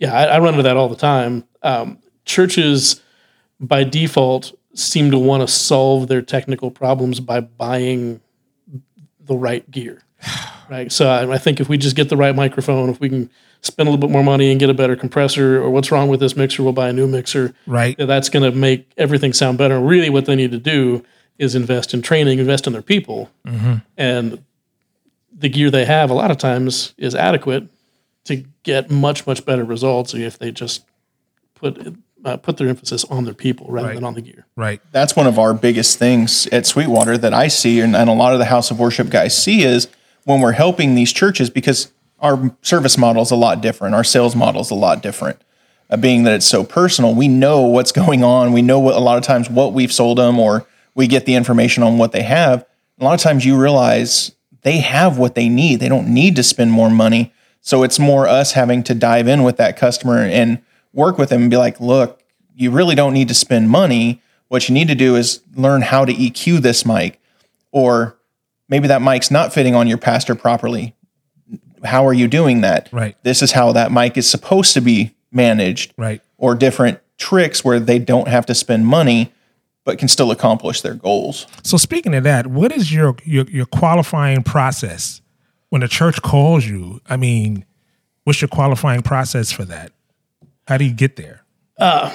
yeah, 0.00 0.12
I, 0.12 0.24
I 0.24 0.38
run 0.40 0.54
into 0.54 0.64
that 0.64 0.76
all 0.76 0.88
the 0.88 0.96
time. 0.96 1.44
Um, 1.62 1.98
churches, 2.24 3.00
by 3.60 3.84
default, 3.84 4.58
seem 4.74 5.12
to 5.12 5.18
want 5.18 5.42
to 5.42 5.46
solve 5.46 6.08
their 6.08 6.20
technical 6.20 6.72
problems 6.72 7.20
by 7.20 7.40
buying 7.40 8.20
the 9.20 9.36
right 9.36 9.68
gear. 9.70 10.02
Right. 10.70 10.92
So 10.92 11.08
I, 11.08 11.32
I 11.32 11.38
think 11.38 11.60
if 11.60 11.70
we 11.70 11.78
just 11.78 11.96
get 11.96 12.10
the 12.10 12.16
right 12.18 12.36
microphone, 12.36 12.90
if 12.90 13.00
we 13.00 13.08
can 13.08 13.30
spend 13.62 13.88
a 13.88 13.90
little 13.90 14.06
bit 14.06 14.12
more 14.12 14.22
money 14.22 14.50
and 14.50 14.60
get 14.60 14.68
a 14.68 14.74
better 14.74 14.96
compressor, 14.96 15.62
or 15.62 15.70
what's 15.70 15.90
wrong 15.90 16.08
with 16.10 16.20
this 16.20 16.36
mixer, 16.36 16.62
we'll 16.62 16.74
buy 16.74 16.90
a 16.90 16.92
new 16.92 17.06
mixer. 17.06 17.54
Right. 17.66 17.96
That's 17.96 18.28
going 18.28 18.42
to 18.42 18.54
make 18.54 18.92
everything 18.98 19.32
sound 19.32 19.56
better. 19.56 19.80
Really, 19.80 20.10
what 20.10 20.26
they 20.26 20.36
need 20.36 20.50
to 20.50 20.58
do 20.58 21.06
is 21.38 21.54
invest 21.54 21.94
in 21.94 22.02
training, 22.02 22.38
invest 22.38 22.66
in 22.66 22.72
their 22.72 22.82
people, 22.82 23.30
and 23.96 24.42
the 25.36 25.48
gear 25.48 25.70
they 25.70 25.84
have 25.84 26.10
a 26.10 26.14
lot 26.14 26.30
of 26.30 26.38
times 26.38 26.94
is 26.98 27.14
adequate 27.14 27.68
to 28.24 28.44
get 28.64 28.90
much 28.90 29.26
much 29.26 29.44
better 29.46 29.64
results 29.64 30.14
if 30.14 30.38
they 30.38 30.50
just 30.50 30.84
put 31.54 31.94
uh, 32.24 32.36
put 32.38 32.56
their 32.56 32.68
emphasis 32.68 33.04
on 33.04 33.24
their 33.24 33.34
people 33.34 33.66
rather 33.68 33.88
Right. 33.88 33.94
than 33.94 34.04
on 34.04 34.14
the 34.14 34.20
gear. 34.20 34.46
Right. 34.56 34.80
that's 34.90 35.14
one 35.14 35.26
of 35.28 35.38
our 35.38 35.54
biggest 35.54 35.98
things 35.98 36.48
at 36.48 36.66
Sweetwater 36.66 37.16
that 37.18 37.32
I 37.32 37.46
see 37.48 37.78
and, 37.80 37.94
and 37.94 38.10
a 38.10 38.12
lot 38.12 38.32
of 38.32 38.40
the 38.40 38.46
House 38.46 38.70
of 38.72 38.78
Worship 38.80 39.08
guys 39.10 39.36
see 39.40 39.62
is 39.62 39.86
when 40.24 40.40
we're 40.40 40.52
helping 40.52 40.96
these 40.96 41.12
churches 41.12 41.48
because 41.50 41.92
our 42.20 42.52
service 42.62 42.98
model 42.98 43.22
is 43.22 43.30
a 43.30 43.36
lot 43.36 43.60
different. 43.62 43.94
Our 43.94 44.02
sales 44.04 44.34
model 44.34 44.60
is 44.60 44.70
a 44.72 44.74
lot 44.74 45.02
different. 45.04 45.40
Uh, 45.88 45.96
being 45.96 46.24
that 46.24 46.34
it's 46.34 46.46
so 46.46 46.64
personal, 46.64 47.14
we 47.14 47.28
know 47.28 47.60
what's 47.62 47.92
going 47.92 48.24
on. 48.24 48.52
We 48.52 48.60
know 48.60 48.80
what 48.80 48.96
a 48.96 48.98
lot 49.00 49.16
of 49.16 49.22
times 49.22 49.48
what 49.48 49.72
we've 49.72 49.92
sold 49.92 50.18
them, 50.18 50.38
or 50.40 50.66
we 50.98 51.06
get 51.06 51.26
the 51.26 51.36
information 51.36 51.84
on 51.84 51.96
what 51.96 52.10
they 52.10 52.22
have. 52.22 52.66
A 52.98 53.04
lot 53.04 53.14
of 53.14 53.20
times 53.20 53.46
you 53.46 53.56
realize 53.56 54.32
they 54.62 54.78
have 54.78 55.16
what 55.16 55.36
they 55.36 55.48
need. 55.48 55.78
They 55.78 55.88
don't 55.88 56.12
need 56.12 56.34
to 56.34 56.42
spend 56.42 56.72
more 56.72 56.90
money. 56.90 57.32
So 57.60 57.84
it's 57.84 58.00
more 58.00 58.26
us 58.26 58.52
having 58.52 58.82
to 58.82 58.96
dive 58.96 59.28
in 59.28 59.44
with 59.44 59.58
that 59.58 59.76
customer 59.76 60.18
and 60.18 60.60
work 60.92 61.16
with 61.16 61.28
them 61.28 61.42
and 61.42 61.50
be 61.52 61.56
like, 61.56 61.78
look, 61.80 62.20
you 62.56 62.72
really 62.72 62.96
don't 62.96 63.14
need 63.14 63.28
to 63.28 63.34
spend 63.34 63.70
money. 63.70 64.20
What 64.48 64.68
you 64.68 64.74
need 64.74 64.88
to 64.88 64.96
do 64.96 65.14
is 65.14 65.40
learn 65.54 65.82
how 65.82 66.04
to 66.04 66.12
EQ 66.12 66.62
this 66.62 66.84
mic, 66.84 67.20
or 67.70 68.18
maybe 68.68 68.88
that 68.88 69.00
mic's 69.00 69.30
not 69.30 69.52
fitting 69.52 69.76
on 69.76 69.86
your 69.86 69.98
pastor 69.98 70.34
properly. 70.34 70.96
How 71.84 72.04
are 72.08 72.14
you 72.14 72.26
doing 72.26 72.62
that? 72.62 72.88
Right. 72.90 73.16
This 73.22 73.40
is 73.40 73.52
how 73.52 73.70
that 73.70 73.92
mic 73.92 74.16
is 74.16 74.28
supposed 74.28 74.74
to 74.74 74.80
be 74.80 75.14
managed. 75.30 75.94
Right. 75.96 76.20
Or 76.38 76.56
different 76.56 76.98
tricks 77.18 77.64
where 77.64 77.78
they 77.78 78.00
don't 78.00 78.26
have 78.26 78.46
to 78.46 78.54
spend 78.54 78.84
money 78.84 79.32
but 79.88 79.98
can 79.98 80.06
still 80.06 80.30
accomplish 80.30 80.82
their 80.82 80.92
goals. 80.92 81.46
So 81.62 81.78
speaking 81.78 82.14
of 82.14 82.22
that, 82.24 82.46
what 82.46 82.72
is 82.72 82.92
your 82.92 83.16
your, 83.24 83.46
your 83.46 83.64
qualifying 83.64 84.42
process 84.42 85.22
when 85.70 85.80
the 85.80 85.88
church 85.88 86.20
calls 86.20 86.66
you? 86.66 87.00
I 87.08 87.16
mean, 87.16 87.64
what's 88.24 88.42
your 88.42 88.50
qualifying 88.50 89.00
process 89.00 89.50
for 89.50 89.64
that? 89.64 89.92
How 90.66 90.76
do 90.76 90.84
you 90.84 90.92
get 90.92 91.16
there? 91.16 91.42
Uh, 91.78 92.14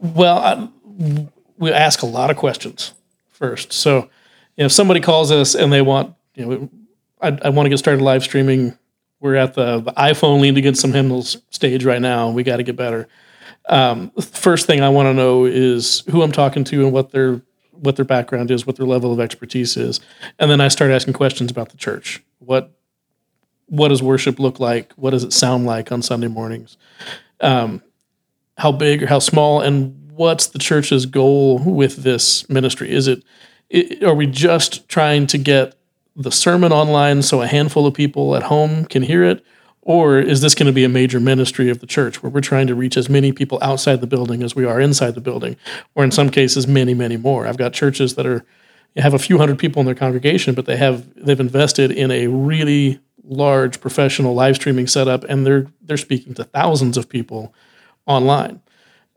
well, 0.00 0.38
I, 0.38 1.28
we 1.58 1.70
ask 1.72 2.00
a 2.00 2.06
lot 2.06 2.30
of 2.30 2.38
questions 2.38 2.94
first. 3.28 3.74
So, 3.74 4.08
you 4.56 4.62
know, 4.62 4.64
if 4.64 4.72
somebody 4.72 5.00
calls 5.00 5.30
us 5.30 5.54
and 5.54 5.70
they 5.70 5.82
want, 5.82 6.14
you 6.36 6.46
know, 6.46 6.70
I, 7.20 7.38
I 7.42 7.50
want 7.50 7.66
to 7.66 7.68
get 7.70 7.78
started 7.78 8.02
live 8.02 8.22
streaming. 8.22 8.78
We're 9.20 9.34
at 9.34 9.52
the, 9.52 9.80
the 9.80 9.92
iPhone 9.92 10.40
leaned 10.40 10.56
against 10.56 10.80
some 10.80 10.94
hymnals 10.94 11.36
stage 11.50 11.84
right 11.84 12.00
now. 12.00 12.30
We 12.30 12.44
got 12.44 12.56
to 12.56 12.62
get 12.62 12.76
better. 12.76 13.08
Um, 13.68 14.10
first 14.20 14.66
thing 14.66 14.82
I 14.82 14.88
want 14.88 15.06
to 15.06 15.14
know 15.14 15.44
is 15.46 16.02
who 16.10 16.22
I'm 16.22 16.32
talking 16.32 16.64
to 16.64 16.84
and 16.84 16.92
what 16.92 17.12
their 17.12 17.40
what 17.72 17.96
their 17.96 18.04
background 18.04 18.50
is, 18.50 18.66
what 18.66 18.76
their 18.76 18.86
level 18.86 19.12
of 19.12 19.20
expertise 19.20 19.76
is, 19.76 20.00
and 20.38 20.50
then 20.50 20.60
I 20.60 20.68
start 20.68 20.90
asking 20.90 21.14
questions 21.14 21.50
about 21.50 21.70
the 21.70 21.76
church. 21.76 22.22
What 22.38 22.72
what 23.66 23.88
does 23.88 24.02
worship 24.02 24.38
look 24.38 24.60
like? 24.60 24.92
What 24.94 25.10
does 25.10 25.24
it 25.24 25.32
sound 25.32 25.66
like 25.66 25.90
on 25.90 26.02
Sunday 26.02 26.28
mornings? 26.28 26.76
Um, 27.40 27.82
how 28.56 28.72
big 28.72 29.02
or 29.02 29.06
how 29.06 29.18
small 29.18 29.60
and 29.60 30.10
what's 30.12 30.48
the 30.48 30.58
church's 30.58 31.06
goal 31.06 31.58
with 31.58 31.96
this 31.96 32.48
ministry 32.48 32.90
is 32.90 33.08
it, 33.08 33.24
it 33.68 34.02
are 34.04 34.14
we 34.14 34.26
just 34.26 34.88
trying 34.88 35.26
to 35.26 35.38
get 35.38 35.74
the 36.14 36.30
sermon 36.30 36.72
online 36.72 37.20
so 37.22 37.42
a 37.42 37.46
handful 37.46 37.86
of 37.86 37.94
people 37.94 38.36
at 38.36 38.44
home 38.44 38.84
can 38.84 39.02
hear 39.02 39.24
it 39.24 39.44
or 39.84 40.18
is 40.18 40.40
this 40.40 40.54
going 40.54 40.66
to 40.66 40.72
be 40.72 40.84
a 40.84 40.88
major 40.88 41.20
ministry 41.20 41.68
of 41.70 41.80
the 41.80 41.86
church 41.86 42.22
where 42.22 42.30
we're 42.30 42.40
trying 42.40 42.66
to 42.66 42.74
reach 42.74 42.96
as 42.96 43.08
many 43.08 43.32
people 43.32 43.58
outside 43.62 44.00
the 44.00 44.06
building 44.06 44.42
as 44.42 44.56
we 44.56 44.64
are 44.64 44.80
inside 44.80 45.14
the 45.14 45.20
building 45.20 45.56
or 45.94 46.02
in 46.02 46.10
some 46.10 46.30
cases 46.30 46.66
many 46.66 46.94
many 46.94 47.16
more 47.16 47.46
i've 47.46 47.58
got 47.58 47.72
churches 47.72 48.14
that 48.14 48.26
are 48.26 48.44
have 48.96 49.14
a 49.14 49.18
few 49.18 49.38
hundred 49.38 49.58
people 49.58 49.80
in 49.80 49.86
their 49.86 49.94
congregation 49.94 50.54
but 50.54 50.66
they 50.66 50.76
have 50.76 51.04
they've 51.16 51.40
invested 51.40 51.90
in 51.90 52.10
a 52.10 52.26
really 52.26 53.00
large 53.26 53.80
professional 53.80 54.34
live 54.34 54.56
streaming 54.56 54.86
setup 54.86 55.24
and 55.24 55.46
they're 55.46 55.66
they're 55.82 55.96
speaking 55.96 56.34
to 56.34 56.44
thousands 56.44 56.96
of 56.96 57.08
people 57.08 57.54
online. 58.06 58.60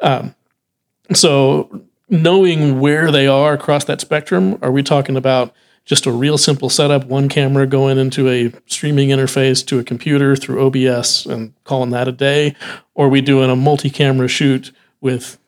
Um, 0.02 0.36
so 1.14 1.84
knowing 2.10 2.80
where 2.80 3.12
they 3.12 3.28
are 3.28 3.54
across 3.54 3.86
that 3.86 4.02
spectrum, 4.02 4.58
are 4.62 4.72
we 4.72 4.84
talking 4.84 5.18
about 5.18 5.54
just 5.88 6.06
a 6.06 6.12
real 6.12 6.38
simple 6.38 6.70
setup, 6.70 7.06
one 7.06 7.30
camera 7.30 7.66
going 7.66 7.98
into 7.98 8.28
a 8.30 8.52
streaming 8.66 9.08
interface 9.08 9.66
to 9.66 9.80
a 9.80 9.86
computer 9.86 10.36
through 10.36 10.64
OBS 10.68 11.26
and 11.26 11.54
calling 11.64 11.92
that 11.92 12.10
a 12.10 12.12
day? 12.12 12.56
Or 12.94 13.08
we 13.08 13.22
doing 13.22 13.50
a 13.50 13.56
multi-camera 13.56 14.28
shoot 14.28 14.74
with 15.00 15.40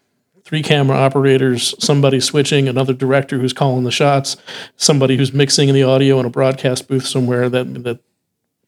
three 0.46 0.64
camera 0.64 0.98
operators, 0.98 1.76
somebody 1.84 2.22
switching, 2.22 2.70
another 2.70 2.94
director 2.94 3.38
who's 3.38 3.52
calling 3.52 3.84
the 3.84 3.92
shots, 3.92 4.38
somebody 4.78 5.18
who's 5.18 5.34
mixing 5.34 5.74
the 5.74 5.84
audio 5.84 6.22
in 6.22 6.26
a 6.26 6.30
broadcast 6.30 6.88
booth 6.88 7.06
somewhere 7.06 7.50
that 7.50 7.84
that 7.84 8.00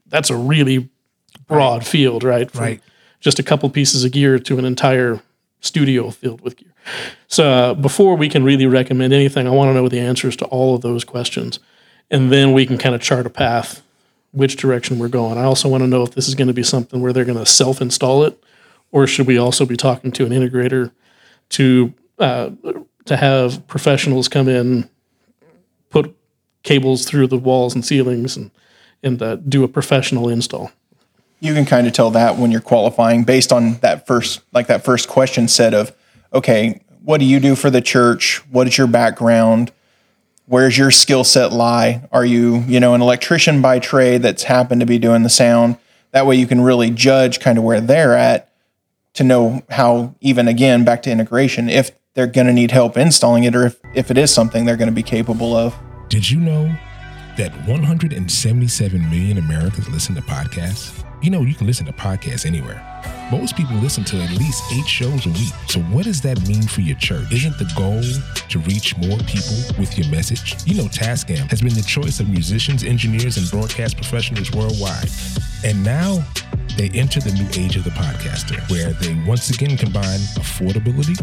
that's 0.08 0.30
a 0.30 0.36
really 0.36 0.90
broad 1.48 1.88
field, 1.88 2.24
right? 2.24 2.52
From 2.52 2.62
Right. 2.62 2.82
Just 3.22 3.40
a 3.40 3.44
couple 3.44 3.70
pieces 3.70 4.04
of 4.04 4.12
gear 4.12 4.40
to 4.40 4.60
an 4.60 4.66
entire 4.66 5.22
studio 5.62 6.10
filled 6.10 6.42
with 6.42 6.58
gear. 6.58 6.74
So 7.28 7.50
uh, 7.50 7.74
before 7.76 8.16
we 8.18 8.28
can 8.28 8.44
really 8.44 8.66
recommend 8.66 9.14
anything, 9.14 9.48
I 9.48 9.52
want 9.52 9.70
to 9.70 9.74
know 9.74 9.88
the 9.88 10.00
answers 10.00 10.36
to 10.38 10.46
all 10.46 10.76
of 10.76 10.82
those 10.82 11.04
questions, 11.04 11.60
and 12.10 12.32
then 12.32 12.52
we 12.52 12.66
can 12.66 12.78
kind 12.78 12.94
of 12.94 13.02
chart 13.02 13.26
a 13.26 13.30
path, 13.30 13.82
which 14.32 14.58
direction 14.58 15.00
we're 15.00 15.08
going. 15.08 15.38
I 15.38 15.44
also 15.44 15.70
want 15.70 15.84
to 15.84 15.88
know 15.88 16.04
if 16.04 16.12
this 16.12 16.28
is 16.28 16.36
going 16.36 16.48
to 16.48 16.54
be 16.54 16.64
something 16.64 17.02
where 17.02 17.14
they're 17.14 17.26
going 17.26 17.38
to 17.38 17.46
self-install 17.46 18.24
it, 18.24 18.44
or 18.92 19.08
should 19.08 19.28
we 19.28 19.38
also 19.38 19.66
be 19.66 19.78
talking 19.78 20.12
to 20.14 20.26
an 20.26 20.32
integrator 20.32 20.92
to 21.50 21.94
uh, 22.20 22.50
to 23.06 23.18
have 23.18 23.66
professionals 23.68 24.28
come 24.28 24.48
in, 24.48 24.90
put 25.90 26.16
cables 26.64 27.06
through 27.06 27.28
the 27.28 27.38
walls 27.38 27.74
and 27.74 27.86
ceilings, 27.86 28.36
and 28.36 28.52
and 29.04 29.22
uh, 29.22 29.36
do 29.36 29.64
a 29.64 29.68
professional 29.68 30.30
install. 30.30 30.72
You 31.42 31.54
can 31.54 31.66
kind 31.66 31.86
of 31.86 31.92
tell 31.92 32.12
that 32.12 32.38
when 32.38 32.52
you're 32.52 32.62
qualifying 32.62 33.26
based 33.26 33.52
on 33.52 33.74
that 33.82 34.08
first 34.08 34.42
like 34.54 34.68
that 34.68 34.86
first 34.86 35.10
question 35.10 35.50
set 35.50 35.74
of 35.74 35.92
okay 36.34 36.82
what 37.04 37.20
do 37.20 37.26
you 37.26 37.40
do 37.40 37.56
for 37.56 37.70
the 37.70 37.82
church? 37.82 38.38
What 38.50 38.68
is 38.68 38.78
your 38.78 38.88
background? 38.88 39.72
Where's 40.46 40.78
your 40.78 40.92
skill 40.92 41.24
set 41.24 41.52
lie? 41.52 42.08
Are 42.12 42.26
you 42.26 42.60
you 42.68 42.80
know 42.80 42.94
an 42.94 43.02
electrician 43.02 43.62
by 43.62 43.80
trade 43.80 44.22
that's 44.22 44.44
happened 44.44 44.82
to 44.82 44.88
be 44.88 45.00
doing 45.00 45.24
the 45.24 45.30
sound? 45.30 45.78
That 46.12 46.26
way 46.26 46.36
you 46.36 46.48
can 46.48 46.62
really 46.62 46.90
judge 46.90 47.40
kind 47.40 47.58
of 47.58 47.64
where 47.64 47.82
they're 47.82 48.16
at 48.16 48.52
to 49.14 49.24
know 49.24 49.62
how 49.70 50.16
even 50.22 50.48
again 50.48 50.84
back 50.84 51.04
to 51.04 51.12
integration 51.12 51.70
if 51.70 51.92
they're 52.14 52.28
going 52.28 52.48
to 52.48 52.54
need 52.54 52.72
help 52.72 52.98
installing 52.98 53.46
it 53.46 53.56
or 53.56 53.66
if, 53.66 53.80
if 53.96 54.12
it 54.12 54.18
is 54.18 54.34
something 54.34 54.66
they're 54.66 54.78
going 54.78 54.90
to 54.90 54.96
be 54.96 55.04
capable 55.04 55.56
of. 55.56 55.74
Did 56.10 56.30
you 56.30 56.40
know 56.40 56.76
that 57.38 57.52
177 57.66 59.10
million 59.10 59.38
Americans 59.38 59.88
listen 59.90 60.16
to 60.16 60.22
podcasts? 60.22 61.01
You 61.22 61.30
know, 61.30 61.44
you 61.44 61.54
can 61.54 61.68
listen 61.68 61.86
to 61.86 61.94
podcasts 61.94 62.48
anywhere. 62.48 62.84
Most 63.32 63.56
people 63.56 63.76
listen 63.76 64.04
to 64.06 64.18
at 64.18 64.32
least 64.32 64.64
eight 64.74 64.88
shows 64.88 65.28
a 65.28 65.30
week. 65.30 65.54
So, 65.68 65.80
what 65.82 66.06
does 66.06 66.20
that 66.22 66.42
mean 66.48 66.64
for 66.64 66.82
your 66.82 66.98
church? 66.98 67.32
Isn't 67.32 67.58
the 67.60 67.72
goal 67.76 68.02
to 68.50 68.60
reach 68.60 68.98
more 68.98 69.18
people 69.20 69.56
with 69.78 69.96
your 70.00 70.08
message? 70.10 70.56
You 70.66 70.76
know, 70.76 70.90
Tascam 70.90 71.48
has 71.52 71.62
been 71.62 71.76
the 71.76 71.84
choice 71.84 72.20
of 72.20 72.28
musicians, 72.28 72.84
engineers, 72.84 73.38
and 73.38 73.50
broadcast 73.52 73.98
professionals 73.98 74.52
worldwide. 74.52 75.10
And 75.64 75.84
now 75.84 76.26
they 76.76 76.90
enter 76.90 77.20
the 77.20 77.32
new 77.34 77.48
age 77.64 77.76
of 77.76 77.84
the 77.84 77.92
podcaster, 77.92 78.60
where 78.72 78.90
they 78.94 79.14
once 79.30 79.52
again 79.52 79.78
combine 79.78 80.20
affordability, 80.42 81.16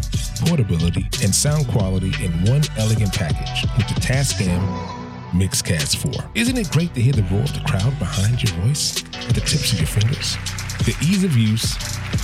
portability, 0.47 1.09
and 1.25 1.35
sound 1.35 1.67
quality 1.67 2.12
in 2.25 2.31
one 2.45 2.62
elegant 2.78 3.12
package 3.12 3.69
with 3.76 3.88
the 3.88 4.00
Tascam 4.00 4.98
Mixcast 5.33 5.97
4. 5.97 6.31
Isn't 6.35 6.57
it 6.57 6.71
great 6.71 6.95
to 6.95 7.03
hear 7.03 7.13
the 7.13 7.23
roar 7.25 7.43
of 7.43 7.53
the 7.53 7.61
crowd 7.69 7.99
behind 7.99 8.43
your 8.43 8.53
voice 8.63 9.05
at 9.29 9.35
the 9.35 9.41
tips 9.41 9.73
of 9.73 9.79
your 9.79 9.87
fingers? 9.87 10.37
The 10.85 10.97
ease 11.03 11.23
of 11.23 11.37
use 11.37 11.77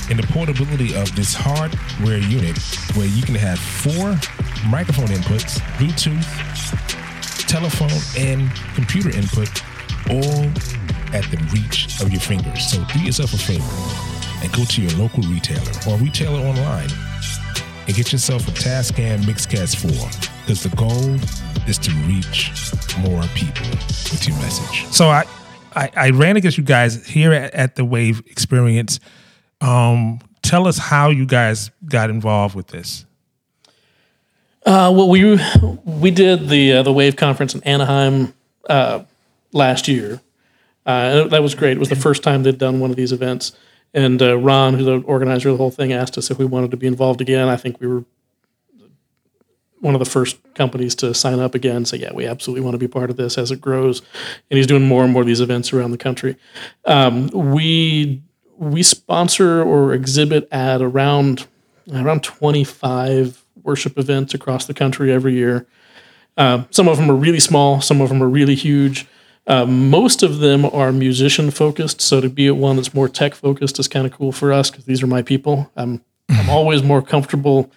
and 0.08 0.18
the 0.18 0.26
portability 0.28 0.94
of 0.94 1.14
this 1.14 1.34
hardware 1.34 2.18
unit 2.18 2.58
where 2.96 3.06
you 3.06 3.22
can 3.22 3.34
have 3.34 3.58
four 3.58 4.16
microphone 4.70 5.08
inputs, 5.08 5.60
Bluetooth, 5.76 6.26
telephone, 7.46 8.00
and 8.16 8.50
computer 8.74 9.10
input 9.10 9.50
all 10.10 10.44
at 11.12 11.24
the 11.30 11.38
reach 11.52 12.00
of 12.00 12.10
your 12.10 12.20
fingers. 12.20 12.70
So 12.70 12.84
do 12.92 13.00
yourself 13.00 13.34
a 13.34 13.38
favor 13.38 14.42
and 14.42 14.52
go 14.52 14.64
to 14.64 14.82
your 14.82 14.92
local 14.92 15.22
retailer 15.24 15.72
or 15.86 15.98
retailer 15.98 16.40
online 16.40 16.88
and 17.86 17.94
get 17.94 18.12
yourself 18.12 18.48
a 18.48 18.50
Tascam 18.52 19.20
Mixcast 19.20 19.76
4 19.76 20.33
because 20.44 20.62
the 20.62 20.76
goal 20.76 21.14
is 21.66 21.78
to 21.78 21.90
reach 22.06 22.52
more 22.98 23.22
people 23.34 23.66
with 23.70 24.28
your 24.28 24.36
message. 24.36 24.84
So 24.92 25.08
I, 25.08 25.24
I, 25.74 25.90
I 25.96 26.10
ran 26.10 26.36
against 26.36 26.58
you 26.58 26.64
guys 26.64 27.06
here 27.06 27.32
at, 27.32 27.54
at 27.54 27.76
the 27.76 27.84
Wave 27.84 28.22
Experience. 28.26 29.00
Um, 29.62 30.20
tell 30.42 30.68
us 30.68 30.76
how 30.76 31.08
you 31.08 31.24
guys 31.24 31.70
got 31.86 32.10
involved 32.10 32.54
with 32.54 32.66
this. 32.66 33.06
Uh, 34.66 34.92
well, 34.94 35.08
we 35.08 35.38
we 35.84 36.10
did 36.10 36.48
the 36.48 36.72
uh, 36.74 36.82
the 36.82 36.92
Wave 36.92 37.16
conference 37.16 37.54
in 37.54 37.62
Anaheim 37.64 38.34
uh, 38.68 39.04
last 39.52 39.88
year. 39.88 40.20
Uh, 40.86 41.24
that 41.28 41.42
was 41.42 41.54
great. 41.54 41.72
It 41.72 41.80
was 41.80 41.88
the 41.88 41.96
first 41.96 42.22
time 42.22 42.42
they'd 42.42 42.58
done 42.58 42.80
one 42.80 42.90
of 42.90 42.96
these 42.96 43.12
events. 43.12 43.52
And 43.94 44.20
uh, 44.20 44.36
Ron, 44.36 44.74
who's 44.74 44.86
the 44.86 45.00
organizer 45.02 45.48
of 45.48 45.54
the 45.54 45.62
whole 45.62 45.70
thing, 45.70 45.92
asked 45.92 46.18
us 46.18 46.30
if 46.30 46.38
we 46.38 46.44
wanted 46.44 46.70
to 46.72 46.76
be 46.76 46.86
involved 46.86 47.20
again. 47.20 47.48
I 47.48 47.56
think 47.56 47.80
we 47.80 47.86
were 47.86 48.04
one 49.84 49.94
of 49.94 49.98
the 49.98 50.10
first 50.10 50.38
companies 50.54 50.94
to 50.96 51.12
sign 51.12 51.38
up 51.38 51.54
again. 51.54 51.84
Say, 51.84 51.98
yeah, 51.98 52.12
we 52.12 52.26
absolutely 52.26 52.62
want 52.64 52.74
to 52.74 52.78
be 52.78 52.88
part 52.88 53.10
of 53.10 53.16
this 53.16 53.36
as 53.36 53.50
it 53.50 53.60
grows. 53.60 54.00
And 54.50 54.56
he's 54.56 54.66
doing 54.66 54.88
more 54.88 55.04
and 55.04 55.12
more 55.12 55.22
of 55.22 55.28
these 55.28 55.42
events 55.42 55.72
around 55.72 55.90
the 55.90 55.98
country. 55.98 56.36
Um, 56.86 57.28
we 57.28 58.22
we 58.56 58.82
sponsor 58.82 59.62
or 59.62 59.92
exhibit 59.92 60.48
at 60.50 60.80
around 60.80 61.46
around 61.92 62.22
25 62.22 63.44
worship 63.62 63.98
events 63.98 64.32
across 64.32 64.66
the 64.66 64.74
country 64.74 65.12
every 65.12 65.34
year. 65.34 65.66
Uh, 66.36 66.64
some 66.70 66.88
of 66.88 66.96
them 66.96 67.10
are 67.10 67.14
really 67.14 67.40
small, 67.40 67.80
some 67.80 68.00
of 68.00 68.08
them 68.08 68.22
are 68.22 68.28
really 68.28 68.54
huge. 68.54 69.06
Uh, 69.46 69.66
most 69.66 70.22
of 70.22 70.38
them 70.38 70.64
are 70.64 70.90
musician 70.92 71.50
focused, 71.50 72.00
so 72.00 72.20
to 72.22 72.30
be 72.30 72.46
at 72.46 72.56
one 72.56 72.76
that's 72.76 72.94
more 72.94 73.08
tech 73.08 73.34
focused 73.34 73.78
is 73.78 73.86
kind 73.86 74.06
of 74.06 74.12
cool 74.12 74.32
for 74.32 74.50
us 74.50 74.70
because 74.70 74.86
these 74.86 75.02
are 75.02 75.06
my 75.06 75.20
people. 75.20 75.70
I'm 75.76 76.02
I'm 76.30 76.48
always 76.48 76.82
more 76.82 77.02
comfortable 77.02 77.70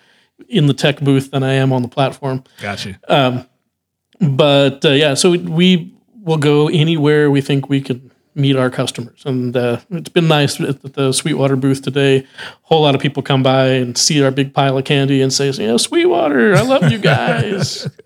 in 0.48 0.68
the 0.68 0.74
tech 0.74 1.00
booth 1.00 1.32
than 1.32 1.44
I 1.44 1.54
am 1.54 1.74
on 1.74 1.82
the 1.82 1.88
platform. 1.88 2.44
Gotcha. 2.62 3.00
But 4.20 4.84
uh, 4.86 4.90
yeah, 4.90 5.14
so 5.14 5.32
we 5.32 5.94
will 6.24 6.38
go 6.38 6.68
anywhere 6.68 7.30
we 7.32 7.42
think 7.42 7.70
we 7.70 7.82
can 7.82 8.12
meet 8.36 8.56
our 8.56 8.70
customers, 8.70 9.24
and 9.26 9.56
uh, 9.56 9.80
it's 9.92 10.10
been 10.10 10.28
nice 10.28 10.60
at 10.60 10.94
the 10.94 11.12
Sweetwater 11.12 11.56
booth 11.56 11.82
today. 11.82 12.20
A 12.20 12.26
whole 12.64 12.82
lot 12.82 12.96
of 12.96 13.02
people 13.02 13.24
come 13.24 13.44
by 13.44 13.68
and 13.68 13.98
see 13.98 14.24
our 14.24 14.32
big 14.32 14.54
pile 14.54 14.78
of 14.78 14.86
candy 14.86 15.22
and 15.22 15.32
say, 15.32 15.50
"You 15.52 15.68
know, 15.68 15.78
Sweetwater, 15.78 16.56
I 16.56 16.62
love 16.62 16.92
you 16.92 17.00
guys." 17.00 17.88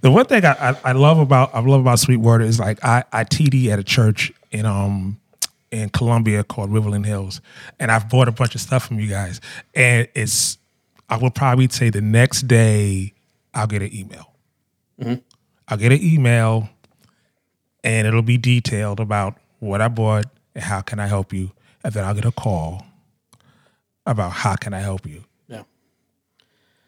The 0.00 0.10
one 0.12 0.26
thing 0.26 0.44
I, 0.44 0.52
I, 0.52 0.76
I 0.84 0.92
love 0.92 1.18
about 1.18 1.54
I 1.54 1.60
love 1.60 1.80
about 1.80 1.98
Sweetwater 1.98 2.44
is 2.44 2.60
like 2.60 2.84
I, 2.84 3.04
I 3.12 3.24
TD 3.24 3.68
at 3.68 3.78
a 3.78 3.84
church 3.84 4.32
in 4.50 4.64
um 4.64 5.20
in 5.70 5.88
Columbia 5.90 6.44
called 6.44 6.70
Riverland 6.70 7.04
Hills, 7.04 7.40
and 7.80 7.90
I've 7.90 8.08
bought 8.08 8.28
a 8.28 8.32
bunch 8.32 8.54
of 8.54 8.60
stuff 8.60 8.86
from 8.86 9.00
you 9.00 9.08
guys, 9.08 9.40
and 9.74 10.08
it's 10.14 10.57
I 11.08 11.16
will 11.16 11.30
probably 11.30 11.68
say 11.68 11.90
the 11.90 12.00
next 12.00 12.42
day 12.48 13.14
I'll 13.54 13.66
get 13.66 13.82
an 13.82 13.94
email. 13.94 14.34
I'll 15.68 15.76
get 15.76 15.92
an 15.92 16.02
email, 16.02 16.68
and 17.84 18.06
it'll 18.06 18.22
be 18.22 18.38
detailed 18.38 19.00
about 19.00 19.38
what 19.58 19.80
I 19.80 19.88
bought 19.88 20.26
and 20.54 20.64
how 20.64 20.80
can 20.80 20.98
I 20.98 21.06
help 21.06 21.32
you, 21.32 21.52
and 21.84 21.92
then 21.92 22.04
I'll 22.04 22.14
get 22.14 22.24
a 22.24 22.32
call 22.32 22.84
about 24.06 24.32
how 24.32 24.56
can 24.56 24.72
I 24.72 24.80
help 24.80 25.06
you 25.06 25.24
yeah. 25.48 25.62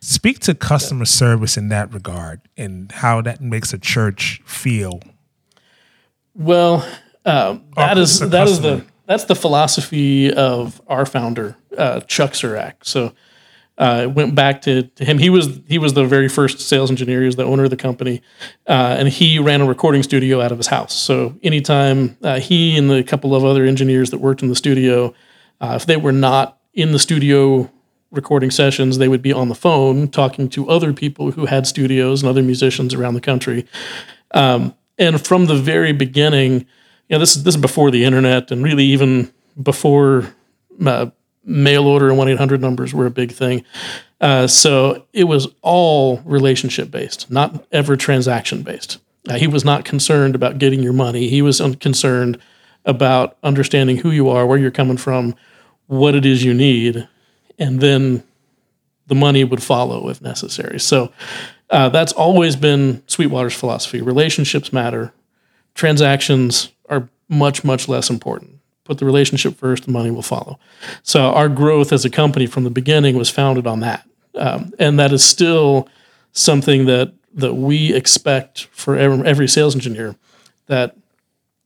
speak 0.01 0.39
to 0.41 0.55
customer 0.55 1.05
service 1.05 1.57
in 1.57 1.69
that 1.69 1.93
regard 1.93 2.41
and 2.57 2.91
how 2.91 3.21
that 3.21 3.41
makes 3.43 3.73
a 3.75 3.79
church 3.79 4.41
feel 4.47 5.01
Well, 6.35 6.87
um, 7.27 7.65
that 7.77 7.99
is 7.99 8.21
that 8.21 8.49
is 8.49 8.61
the 8.61 8.85
that's 9.07 9.25
the 9.25 9.35
philosophy 9.35 10.33
of 10.33 10.81
our 10.87 11.05
founder, 11.05 11.57
uh, 11.77 12.01
Chuck 12.01 12.33
Surack. 12.33 12.75
So 12.83 13.13
uh, 13.81 14.03
it 14.03 14.11
went 14.15 14.35
back 14.35 14.61
to, 14.61 14.83
to 14.83 15.05
him. 15.07 15.17
He 15.17 15.31
was 15.31 15.59
he 15.67 15.79
was 15.79 15.95
the 15.95 16.05
very 16.05 16.29
first 16.29 16.61
sales 16.61 16.91
engineer. 16.91 17.21
He 17.21 17.27
was 17.27 17.37
the 17.37 17.45
owner 17.45 17.65
of 17.65 17.71
the 17.71 17.79
company, 17.79 18.21
uh, 18.69 18.97
and 18.99 19.09
he 19.09 19.39
ran 19.39 19.63
a 19.63 19.65
recording 19.65 20.03
studio 20.03 20.43
out 20.43 20.53
of 20.53 20.59
his 20.59 20.67
house. 20.67 20.95
So 20.95 21.35
anytime 21.43 22.19
uh, 22.23 22.41
he 22.41 22.77
and 22.77 22.91
the 22.91 23.03
couple 23.03 23.35
of 23.35 23.43
other 23.43 23.65
engineers 23.65 24.11
that 24.11 24.19
worked 24.19 24.43
in 24.43 24.51
the 24.51 24.55
studio, 24.55 25.15
uh, 25.63 25.73
if 25.77 25.87
they 25.87 25.97
were 25.97 26.13
not 26.13 26.59
in 26.75 26.93
the 26.93 26.99
studio 26.99 27.71
recording 28.11 28.51
sessions, 28.51 28.99
they 28.99 29.09
would 29.09 29.23
be 29.23 29.33
on 29.33 29.49
the 29.49 29.55
phone 29.55 30.09
talking 30.09 30.51
to 30.51 30.69
other 30.69 30.93
people 30.93 31.31
who 31.31 31.47
had 31.47 31.67
studios 31.67 32.23
and 32.23 32.29
other 32.29 32.43
musicians 32.43 32.93
around 32.93 33.15
the 33.15 33.21
country. 33.21 33.67
Um, 34.33 34.75
and 34.99 35.25
from 35.27 35.47
the 35.47 35.57
very 35.57 35.93
beginning, 35.93 36.67
you 37.09 37.17
know, 37.17 37.19
this 37.19 37.35
is 37.35 37.45
this 37.45 37.55
is 37.55 37.61
before 37.61 37.91
the 37.91 38.05
internet, 38.05 38.51
and 38.51 38.63
really 38.63 38.85
even 38.85 39.33
before 39.61 40.35
uh, 40.85 41.07
mail 41.45 41.87
order 41.87 42.09
and 42.09 42.19
one 42.19 42.29
eight 42.29 42.39
hundred 42.39 42.61
numbers 42.61 42.93
were 42.93 43.07
a 43.07 43.11
big 43.11 43.33
thing. 43.33 43.65
Uh, 44.21 44.47
so 44.47 45.07
it 45.13 45.25
was 45.25 45.49
all 45.63 46.19
relationship 46.25 46.91
based, 46.91 47.31
not 47.31 47.67
ever 47.73 47.97
transaction 47.97 48.63
based. 48.63 48.99
Uh, 49.29 49.39
he 49.39 49.47
was 49.47 49.65
not 49.65 49.85
concerned 49.85 50.35
about 50.35 50.59
getting 50.59 50.83
your 50.83 50.93
money. 50.93 51.29
He 51.29 51.43
was 51.43 51.61
concerned 51.81 52.39
about 52.85 53.37
understanding 53.43 53.99
who 53.99 54.11
you 54.11 54.29
are, 54.29 54.47
where 54.47 54.59
you're 54.59 54.71
coming 54.71 54.97
from, 54.97 55.35
what 55.87 56.15
it 56.15 56.25
is 56.25 56.45
you 56.45 56.55
need, 56.55 57.09
and 57.59 57.81
then 57.81 58.23
the 59.07 59.15
money 59.15 59.45
would 59.45 59.63
follow 59.63 60.09
if 60.09 60.23
necessary. 60.23 60.79
So 60.79 61.13
uh, 61.69 61.89
that's 61.89 62.13
always 62.13 62.57
been 62.57 63.03
Sweetwater's 63.07 63.55
philosophy. 63.55 64.01
Relationships 64.01 64.73
matter. 64.73 65.13
Transactions 65.75 66.71
are 66.89 67.09
much, 67.29 67.65
much 67.65 67.89
less 67.89 68.09
important. 68.11 68.60
Put 68.91 68.99
the 68.99 69.07
relationship 69.07 69.57
first, 69.57 69.85
the 69.85 69.93
money 69.93 70.11
will 70.11 70.21
follow. 70.21 70.59
So 71.05 71.21
our 71.33 71.49
growth 71.49 71.93
as 71.93 72.05
a 72.05 72.11
company 72.11 72.47
from 72.47 72.65
the 72.65 72.71
beginning 72.71 73.17
was 73.17 73.31
founded 73.31 73.65
on 73.65 73.79
that, 73.81 74.05
um, 74.35 74.73
and 74.81 74.99
that 74.99 75.13
is 75.13 75.23
still 75.23 75.89
something 76.33 76.87
that 76.87 77.13
that 77.35 77.55
we 77.55 77.95
expect 77.95 78.65
for 78.73 78.97
every, 78.97 79.25
every 79.25 79.47
sales 79.47 79.77
engineer. 79.77 80.17
That 80.67 80.97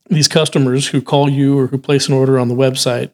these 0.07 0.27
customers 0.27 0.89
who 0.89 1.01
call 1.01 1.27
you 1.27 1.57
or 1.57 1.65
who 1.65 1.79
place 1.79 2.07
an 2.07 2.13
order 2.13 2.37
on 2.37 2.47
the 2.47 2.53
website, 2.53 3.09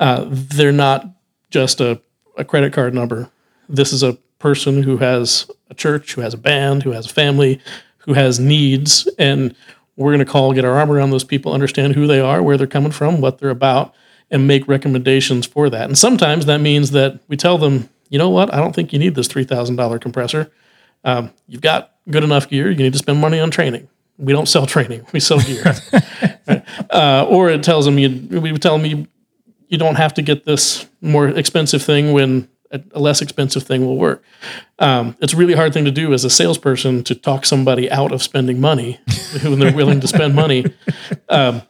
uh, 0.00 0.24
they're 0.28 0.72
not 0.72 1.06
just 1.50 1.80
a, 1.80 2.00
a 2.36 2.44
credit 2.44 2.72
card 2.72 2.92
number. 2.92 3.30
This 3.68 3.92
is 3.92 4.02
a 4.02 4.14
person 4.40 4.82
who 4.82 4.96
has 4.96 5.48
a 5.70 5.74
church, 5.74 6.14
who 6.14 6.22
has 6.22 6.34
a 6.34 6.38
band, 6.38 6.82
who 6.82 6.90
has 6.90 7.06
a 7.06 7.14
family, 7.14 7.60
who 7.98 8.14
has 8.14 8.40
needs, 8.40 9.06
and 9.16 9.54
we're 9.96 10.10
going 10.10 10.24
to 10.24 10.30
call, 10.30 10.52
get 10.52 10.64
our 10.64 10.78
arm 10.78 10.90
around 10.90 11.10
those 11.10 11.24
people, 11.24 11.52
understand 11.52 11.94
who 11.94 12.06
they 12.06 12.20
are, 12.20 12.42
where 12.42 12.56
they're 12.56 12.66
coming 12.66 12.92
from, 12.92 13.20
what 13.20 13.38
they're 13.38 13.50
about, 13.50 13.94
and 14.30 14.46
make 14.46 14.66
recommendations 14.66 15.46
for 15.46 15.70
that. 15.70 15.84
And 15.84 15.96
sometimes 15.96 16.46
that 16.46 16.60
means 16.60 16.90
that 16.90 17.20
we 17.28 17.36
tell 17.36 17.58
them, 17.58 17.88
you 18.08 18.18
know 18.18 18.30
what, 18.30 18.52
I 18.52 18.56
don't 18.56 18.74
think 18.74 18.92
you 18.92 18.98
need 18.98 19.14
this 19.14 19.28
three 19.28 19.44
thousand 19.44 19.76
dollar 19.76 19.98
compressor. 19.98 20.50
Um, 21.04 21.32
you've 21.46 21.60
got 21.60 21.92
good 22.10 22.24
enough 22.24 22.48
gear. 22.48 22.70
You 22.70 22.76
need 22.76 22.92
to 22.92 22.98
spend 22.98 23.20
money 23.20 23.38
on 23.38 23.50
training. 23.50 23.88
We 24.18 24.32
don't 24.32 24.46
sell 24.46 24.66
training; 24.74 25.06
we 25.12 25.20
sell 25.20 25.40
gear. 25.40 25.62
Right? 26.46 26.64
uh, 26.90 27.26
or 27.28 27.50
it 27.50 27.62
tells 27.62 27.84
them 27.84 27.98
you. 27.98 28.40
We 28.40 28.56
tell 28.58 28.78
them 28.78 28.86
you 28.86 29.06
you 29.68 29.78
don't 29.78 29.96
have 29.96 30.14
to 30.14 30.22
get 30.22 30.44
this 30.44 30.86
more 31.00 31.28
expensive 31.28 31.82
thing 31.82 32.12
when 32.12 32.48
a, 32.92 33.00
less 33.00 33.22
expensive 33.22 33.62
thing 33.62 33.86
will 33.86 33.96
work. 33.96 34.22
Um, 34.78 35.16
it's 35.20 35.32
a 35.32 35.36
really 35.36 35.54
hard 35.54 35.72
thing 35.72 35.84
to 35.84 35.90
do 35.90 36.12
as 36.12 36.24
a 36.24 36.30
salesperson 36.30 37.04
to 37.04 37.14
talk 37.14 37.46
somebody 37.46 37.90
out 37.90 38.12
of 38.12 38.22
spending 38.22 38.60
money 38.60 39.00
when 39.42 39.58
they're 39.58 39.74
willing 39.74 40.00
to 40.00 40.08
spend 40.08 40.34
money. 40.34 40.66
Um, 41.28 41.62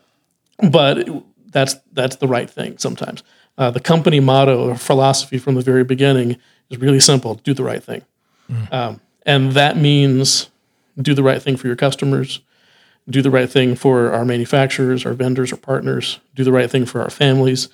but 0.70 1.08
that's 1.46 1.76
that's 1.92 2.16
the 2.16 2.28
right 2.28 2.48
thing 2.48 2.78
sometimes. 2.78 3.22
Uh, 3.56 3.70
the 3.70 3.80
company 3.80 4.20
motto 4.20 4.70
or 4.70 4.76
philosophy 4.76 5.38
from 5.38 5.54
the 5.54 5.60
very 5.60 5.84
beginning 5.84 6.36
is 6.70 6.78
really 6.78 7.00
simple: 7.00 7.34
do 7.36 7.54
the 7.54 7.64
right 7.64 7.82
thing, 7.82 8.02
um, 8.72 9.00
and 9.24 9.52
that 9.52 9.76
means 9.76 10.50
do 11.00 11.14
the 11.14 11.22
right 11.22 11.42
thing 11.42 11.56
for 11.56 11.66
your 11.66 11.76
customers, 11.76 12.40
do 13.08 13.22
the 13.22 13.30
right 13.30 13.50
thing 13.50 13.74
for 13.74 14.12
our 14.12 14.24
manufacturers, 14.24 15.04
our 15.04 15.12
vendors, 15.12 15.52
our 15.52 15.58
partners, 15.58 16.20
do 16.34 16.44
the 16.44 16.52
right 16.52 16.70
thing 16.70 16.86
for 16.86 17.02
our 17.02 17.10
families. 17.10 17.68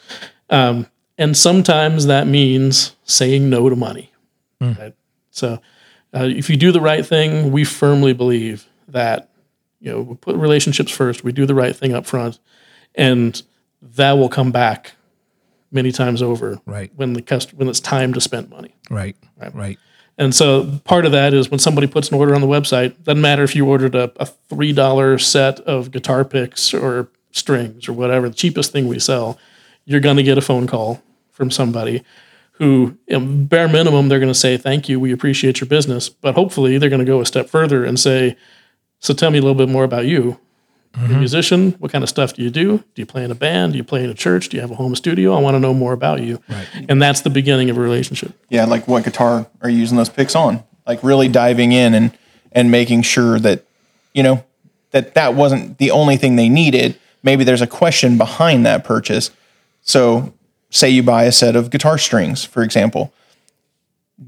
Um, 0.48 0.86
and 1.20 1.36
sometimes 1.36 2.06
that 2.06 2.26
means 2.26 2.96
saying 3.04 3.48
no 3.48 3.68
to 3.68 3.76
money. 3.76 4.10
Right? 4.60 4.94
So 5.30 5.60
uh, 6.12 6.24
if 6.24 6.50
you 6.50 6.56
do 6.56 6.72
the 6.72 6.80
right 6.80 7.06
thing, 7.06 7.52
we 7.52 7.64
firmly 7.64 8.12
believe 8.12 8.66
that 8.88 9.28
you 9.80 9.92
know 9.92 10.00
we 10.02 10.14
put 10.16 10.34
relationships 10.36 10.90
first, 10.90 11.22
we 11.22 11.30
do 11.32 11.46
the 11.46 11.54
right 11.54 11.74
thing 11.76 11.94
up 11.94 12.04
front, 12.06 12.38
and 12.96 13.40
that 13.80 14.12
will 14.18 14.28
come 14.28 14.50
back 14.50 14.92
many 15.72 15.92
times 15.92 16.20
over 16.20 16.58
Right. 16.66 16.90
when 16.96 17.12
the 17.12 17.22
cust- 17.22 17.54
when 17.54 17.68
it's 17.68 17.80
time 17.80 18.12
to 18.14 18.20
spend 18.20 18.50
money. 18.50 18.74
right 18.90 19.16
right 19.54 19.78
And 20.18 20.34
so 20.34 20.66
part 20.84 21.06
of 21.06 21.12
that 21.12 21.32
is 21.32 21.48
when 21.50 21.60
somebody 21.60 21.86
puts 21.86 22.10
an 22.10 22.16
order 22.18 22.34
on 22.34 22.40
the 22.42 22.46
website, 22.48 22.92
doesn't 23.04 23.22
matter 23.22 23.42
if 23.44 23.54
you 23.56 23.66
ordered 23.66 23.94
a, 23.94 24.10
a 24.16 24.26
three 24.26 24.72
dollar 24.72 25.16
set 25.18 25.60
of 25.60 25.90
guitar 25.92 26.24
picks 26.24 26.74
or 26.74 27.08
strings 27.30 27.88
or 27.88 27.92
whatever, 27.94 28.28
the 28.28 28.34
cheapest 28.34 28.72
thing 28.72 28.88
we 28.88 28.98
sell, 28.98 29.38
you're 29.86 30.00
gonna 30.00 30.22
get 30.24 30.36
a 30.36 30.42
phone 30.42 30.66
call 30.66 31.00
from 31.32 31.50
somebody 31.50 32.02
who 32.52 32.96
you 33.06 33.18
know, 33.18 33.26
bare 33.44 33.68
minimum 33.68 34.08
they're 34.08 34.20
gonna 34.20 34.34
say, 34.34 34.56
Thank 34.56 34.88
you, 34.88 35.00
we 35.00 35.12
appreciate 35.12 35.60
your 35.60 35.68
business. 35.68 36.08
But 36.08 36.34
hopefully 36.34 36.78
they're 36.78 36.90
gonna 36.90 37.04
go 37.04 37.20
a 37.20 37.26
step 37.26 37.48
further 37.48 37.84
and 37.84 37.98
say, 37.98 38.36
So 38.98 39.14
tell 39.14 39.30
me 39.30 39.38
a 39.38 39.42
little 39.42 39.56
bit 39.56 39.68
more 39.68 39.84
about 39.84 40.06
you. 40.06 40.38
You're 40.96 41.04
a 41.04 41.08
mm-hmm. 41.08 41.18
musician, 41.20 41.70
what 41.78 41.92
kind 41.92 42.02
of 42.02 42.10
stuff 42.10 42.34
do 42.34 42.42
you 42.42 42.50
do? 42.50 42.78
Do 42.78 43.02
you 43.02 43.06
play 43.06 43.22
in 43.22 43.30
a 43.30 43.36
band? 43.36 43.72
Do 43.72 43.76
you 43.78 43.84
play 43.84 44.02
in 44.02 44.10
a 44.10 44.14
church? 44.14 44.48
Do 44.48 44.56
you 44.56 44.60
have 44.60 44.72
a 44.72 44.74
home 44.74 44.96
studio? 44.96 45.34
I 45.34 45.40
want 45.40 45.54
to 45.54 45.60
know 45.60 45.72
more 45.72 45.92
about 45.92 46.20
you. 46.20 46.42
Right. 46.48 46.66
And 46.88 47.00
that's 47.00 47.20
the 47.20 47.30
beginning 47.30 47.70
of 47.70 47.78
a 47.78 47.80
relationship. 47.80 48.32
yeah, 48.48 48.64
like 48.64 48.88
what 48.88 49.04
guitar 49.04 49.46
are 49.62 49.70
you 49.70 49.78
using 49.78 49.96
those 49.96 50.08
picks 50.08 50.34
on? 50.34 50.64
Like 50.86 51.04
really 51.04 51.28
diving 51.28 51.72
in 51.72 51.94
and 51.94 52.16
and 52.52 52.70
making 52.70 53.02
sure 53.02 53.38
that 53.38 53.64
you 54.12 54.24
know 54.24 54.44
that 54.90 55.14
that 55.14 55.34
wasn't 55.34 55.78
the 55.78 55.90
only 55.90 56.16
thing 56.16 56.36
they 56.36 56.48
needed. 56.48 56.98
Maybe 57.22 57.44
there's 57.44 57.62
a 57.62 57.66
question 57.66 58.18
behind 58.18 58.66
that 58.66 58.84
purchase. 58.84 59.30
So, 59.82 60.32
say 60.70 60.88
you 60.88 61.02
buy 61.02 61.24
a 61.24 61.32
set 61.32 61.56
of 61.56 61.70
guitar 61.70 61.98
strings, 61.98 62.44
for 62.44 62.62
example. 62.62 63.12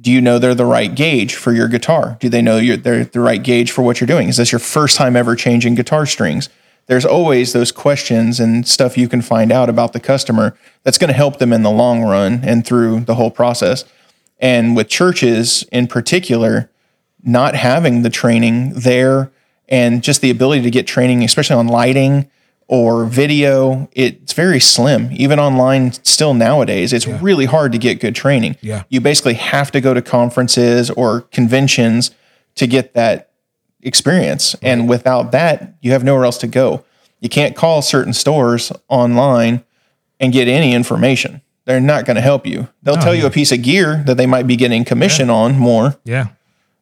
Do 0.01 0.11
you 0.11 0.21
know 0.21 0.39
they're 0.39 0.55
the 0.55 0.65
right 0.65 0.95
gauge 0.95 1.35
for 1.35 1.53
your 1.53 1.69
guitar? 1.69 2.17
Do 2.21 2.29
they 2.29 2.43
know 2.43 2.77
they're 2.77 3.05
the 3.05 3.21
right 3.21 3.43
gauge 3.43 3.71
for 3.71 3.83
what 3.83 4.01
you're 4.01 4.07
doing? 4.07 4.29
Is 4.29 4.39
this 4.39 4.51
your 4.51 4.59
first 4.59 4.97
time 4.97 5.17
ever 5.17 5.37
changing 5.37 5.75
guitar 5.75 6.07
strings? 6.07 6.49
There's 6.87 7.05
always 7.05 7.53
those 7.53 7.71
questions 7.71 8.41
and 8.41 8.67
stuff 8.67 8.99
you 8.99 9.09
can 9.09 9.23
find 9.23 9.53
out 9.53 9.69
about 9.69 9.93
the 9.93 10.01
customer 10.01 10.57
that's 10.83 10.99
going 10.99 11.09
to 11.09 11.15
help 11.15 11.39
them 11.39 11.53
in 11.53 11.63
the 11.63 11.71
long 11.71 12.03
run 12.03 12.41
and 12.43 12.67
through 12.67 13.01
the 13.01 13.15
whole 13.15 13.31
process. 13.31 13.85
And 14.41 14.75
with 14.75 14.89
churches 14.89 15.63
in 15.71 15.87
particular, 15.87 16.71
not 17.23 17.55
having 17.55 18.03
the 18.03 18.11
training 18.11 18.73
there 18.75 19.31
and 19.69 20.03
just 20.03 20.21
the 20.21 20.31
ability 20.31 20.63
to 20.63 20.71
get 20.71 20.87
training, 20.87 21.23
especially 21.23 21.57
on 21.57 21.69
lighting 21.69 22.29
or 22.73 23.05
video, 23.05 23.87
it's 23.93 24.33
very 24.33 24.59
slim. 24.59 25.11
Even 25.13 25.39
online, 25.39 25.93
still 25.93 26.33
nowadays, 26.33 26.95
it's 26.95 27.07
really 27.07 27.45
hard 27.45 27.71
to 27.71 27.77
get 27.77 28.01
good 28.01 28.15
training. 28.15 28.57
Yeah. 28.63 28.85
You 28.89 28.99
basically 29.03 29.35
have 29.35 29.71
to 29.73 29.81
go 29.83 29.93
to 29.93 30.01
conferences 30.01 30.89
or 30.89 31.21
conventions 31.21 32.13
to 32.55 32.67
get 32.67 32.95
that 32.95 33.33
experience. 33.83 34.57
And 34.63 34.89
without 34.89 35.33
that, 35.33 35.75
you 35.83 35.93
have 35.93 36.03
nowhere 36.03 36.25
else 36.25 36.39
to 36.39 36.47
go. 36.47 36.83
You 37.21 37.29
can't 37.29 37.55
call 37.55 37.83
certain 37.83 38.15
stores 38.15 38.73
online 38.89 39.63
and 40.19 40.33
get 40.33 40.49
any 40.49 40.73
information. 40.73 41.43
They're 41.67 41.79
not 41.79 42.07
going 42.07 42.15
to 42.15 42.23
help 42.23 42.47
you. 42.47 42.69
They'll 42.83 42.97
tell 42.97 43.15
you 43.15 43.27
a 43.27 43.31
piece 43.31 43.53
of 43.53 43.61
gear 43.61 44.03
that 44.07 44.17
they 44.17 44.25
might 44.27 44.47
be 44.47 44.57
getting 44.57 44.87
commission 44.87 45.29
on 45.29 45.59
more, 45.59 45.99
Yeah. 46.07 46.29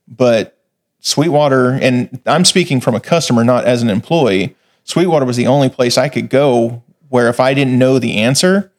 but 0.06 0.56
Sweetwater, 1.00 1.70
and 1.72 2.20
I'm 2.26 2.44
speaking 2.44 2.80
from 2.80 2.94
a 2.94 3.00
customer, 3.00 3.42
not 3.42 3.64
as 3.64 3.82
an 3.82 3.90
employee. 3.90 4.54
Sweetwater 4.90 5.24
was 5.24 5.36
the 5.36 5.46
only 5.46 5.68
place 5.68 5.96
I 5.96 6.08
could 6.08 6.28
go 6.28 6.82
where 7.08 7.28
if 7.28 7.38
I 7.38 7.54
didn't 7.54 7.78
know 7.78 7.98
the 7.98 8.18
answer, 8.18 8.72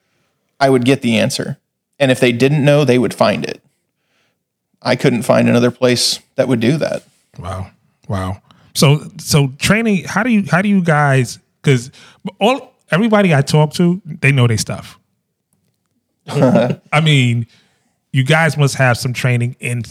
I 0.60 0.69
would 0.69 0.84
get 0.84 1.02
the 1.02 1.17
answer. 1.17 1.58
And 2.00 2.12
if 2.12 2.19
they 2.19 2.34
didn't 2.34 2.65
know, 2.65 2.84
they 2.84 3.00
would 3.00 3.13
find 3.13 3.45
it. 3.45 3.62
I 4.82 4.95
couldn't 4.97 5.24
find 5.24 5.47
another 5.47 5.71
place 5.71 6.19
that 6.36 6.47
would 6.47 6.60
do 6.60 6.78
that. 6.78 7.04
Wow. 7.39 7.71
Wow. 8.10 8.41
So 8.74 9.08
so 9.17 9.54
training, 9.58 10.04
how 10.04 10.24
do 10.24 10.32
you 10.32 10.43
how 10.50 10.62
do 10.62 10.67
you 10.67 10.84
guys 10.84 11.39
cuz 11.62 11.91
all 12.39 12.74
everybody 12.89 13.34
I 13.34 13.41
talk 13.41 13.74
to, 13.76 14.02
they 14.06 14.34
know 14.34 14.47
their 14.47 14.58
stuff. 14.58 15.00
I 16.28 17.02
mean, 17.02 17.47
you 18.12 18.24
guys 18.24 18.58
must 18.58 18.76
have 18.76 18.97
some 18.97 19.13
training 19.13 19.56
in 19.62 19.84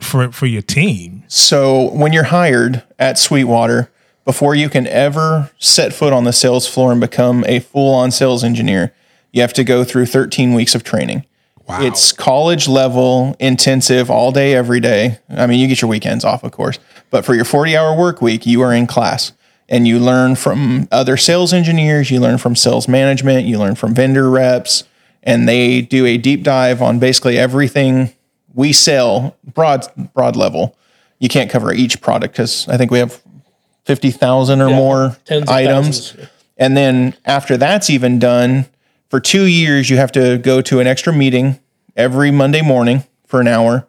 for 0.00 0.32
for 0.32 0.46
your 0.46 0.62
team. 0.62 1.22
So 1.28 1.90
when 1.92 2.12
you're 2.12 2.24
hired 2.24 2.82
at 2.98 3.16
Sweetwater, 3.18 3.90
before 4.28 4.54
you 4.54 4.68
can 4.68 4.86
ever 4.88 5.50
set 5.56 5.90
foot 5.90 6.12
on 6.12 6.24
the 6.24 6.34
sales 6.34 6.66
floor 6.66 6.92
and 6.92 7.00
become 7.00 7.46
a 7.48 7.60
full 7.60 7.94
on 7.94 8.10
sales 8.10 8.44
engineer, 8.44 8.92
you 9.32 9.40
have 9.40 9.54
to 9.54 9.64
go 9.64 9.84
through 9.84 10.04
13 10.04 10.52
weeks 10.52 10.74
of 10.74 10.84
training. 10.84 11.24
Wow. 11.66 11.80
It's 11.80 12.12
college 12.12 12.68
level, 12.68 13.34
intensive, 13.40 14.10
all 14.10 14.30
day, 14.30 14.54
every 14.54 14.80
day. 14.80 15.18
I 15.30 15.46
mean, 15.46 15.58
you 15.60 15.66
get 15.66 15.80
your 15.80 15.88
weekends 15.88 16.26
off, 16.26 16.44
of 16.44 16.52
course, 16.52 16.78
but 17.08 17.24
for 17.24 17.34
your 17.34 17.46
40 17.46 17.74
hour 17.74 17.96
work 17.96 18.20
week, 18.20 18.44
you 18.44 18.60
are 18.60 18.74
in 18.74 18.86
class 18.86 19.32
and 19.66 19.88
you 19.88 19.98
learn 19.98 20.36
from 20.36 20.88
other 20.92 21.16
sales 21.16 21.54
engineers, 21.54 22.10
you 22.10 22.20
learn 22.20 22.36
from 22.36 22.54
sales 22.54 22.86
management, 22.86 23.46
you 23.46 23.58
learn 23.58 23.76
from 23.76 23.94
vendor 23.94 24.28
reps, 24.28 24.84
and 25.22 25.48
they 25.48 25.80
do 25.80 26.04
a 26.04 26.18
deep 26.18 26.42
dive 26.42 26.82
on 26.82 26.98
basically 26.98 27.38
everything 27.38 28.12
we 28.52 28.74
sell 28.74 29.38
broad 29.54 29.86
broad 30.12 30.36
level. 30.36 30.76
You 31.18 31.30
can't 31.30 31.50
cover 31.50 31.72
each 31.72 32.02
product 32.02 32.34
because 32.34 32.68
I 32.68 32.76
think 32.76 32.90
we 32.90 32.98
have 32.98 33.22
50,000 33.88 34.60
or 34.60 34.68
more 34.68 35.16
tens 35.24 35.48
items. 35.48 36.10
thousands. 36.10 36.30
And 36.58 36.76
then 36.76 37.14
after 37.24 37.56
that's 37.56 37.88
even 37.88 38.18
done, 38.18 38.66
for 39.08 39.18
two 39.18 39.46
years, 39.46 39.88
you 39.88 39.96
have 39.96 40.12
to 40.12 40.36
go 40.36 40.60
to 40.60 40.78
an 40.78 40.86
extra 40.86 41.10
meeting 41.10 41.58
every 41.96 42.30
Monday 42.30 42.60
morning 42.60 43.04
for 43.26 43.40
an 43.40 43.48
hour. 43.48 43.88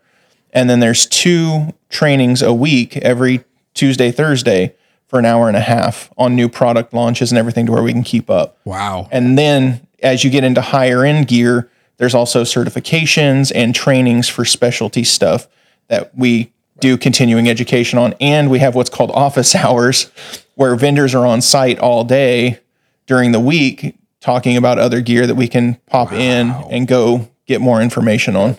And 0.54 0.70
then 0.70 0.80
there's 0.80 1.06
two 1.06 1.74
trainings 1.90 2.42
a 2.42 2.54
week 2.54 2.96
every 2.96 3.44
Tuesday, 3.74 4.10
Thursday 4.10 4.74
for 5.08 5.20
an 5.20 5.26
hour 5.26 5.50
and 5.50 5.58
a 5.58 5.62
half 5.62 6.10
on 6.18 6.34
new 6.34 6.48
product 6.48 6.94
launches 6.94 7.34
and 7.34 7.38
everything 7.38 7.66
to 7.66 7.74
where 7.74 7.84
we 7.84 7.92
can 7.92 8.04
keep 8.04 8.30
up. 8.30 8.58
Wow. 8.64 9.10
And 9.12 9.38
then 9.38 9.86
as 10.02 10.24
you 10.24 10.30
get 10.30 10.46
into 10.46 10.62
higher 10.62 11.04
end 11.04 11.28
gear, 11.28 11.70
there's 11.98 12.16
also 12.16 12.44
certifications 12.44 13.52
and 13.54 13.76
trainings 13.76 14.30
for 14.30 14.46
specialty 14.46 15.04
stuff 15.04 15.50
that 15.90 16.18
we 16.18 16.54
do 16.80 16.98
continuing 16.98 17.50
education 17.50 18.00
on. 18.00 18.14
And 18.20 18.50
we 18.50 18.60
have 18.60 18.76
what's 18.76 18.90
called 18.90 19.12
office 19.12 19.56
hours 19.56 20.12
where 20.56 20.76
vendors 20.76 21.16
are 21.16 21.26
on 21.26 21.42
site 21.42 21.80
all 21.80 22.04
day 22.04 22.60
during 23.06 23.32
the 23.32 23.40
week 23.40 23.96
talking 24.22 24.58
about 24.58 24.78
other 24.78 25.02
gear 25.02 25.26
that 25.26 25.36
we 25.36 25.48
can 25.48 25.76
pop 25.88 26.12
in 26.12 26.52
and 26.70 26.88
go 26.88 27.30
get 27.46 27.62
more 27.62 27.82
information 27.82 28.36
on. 28.36 28.58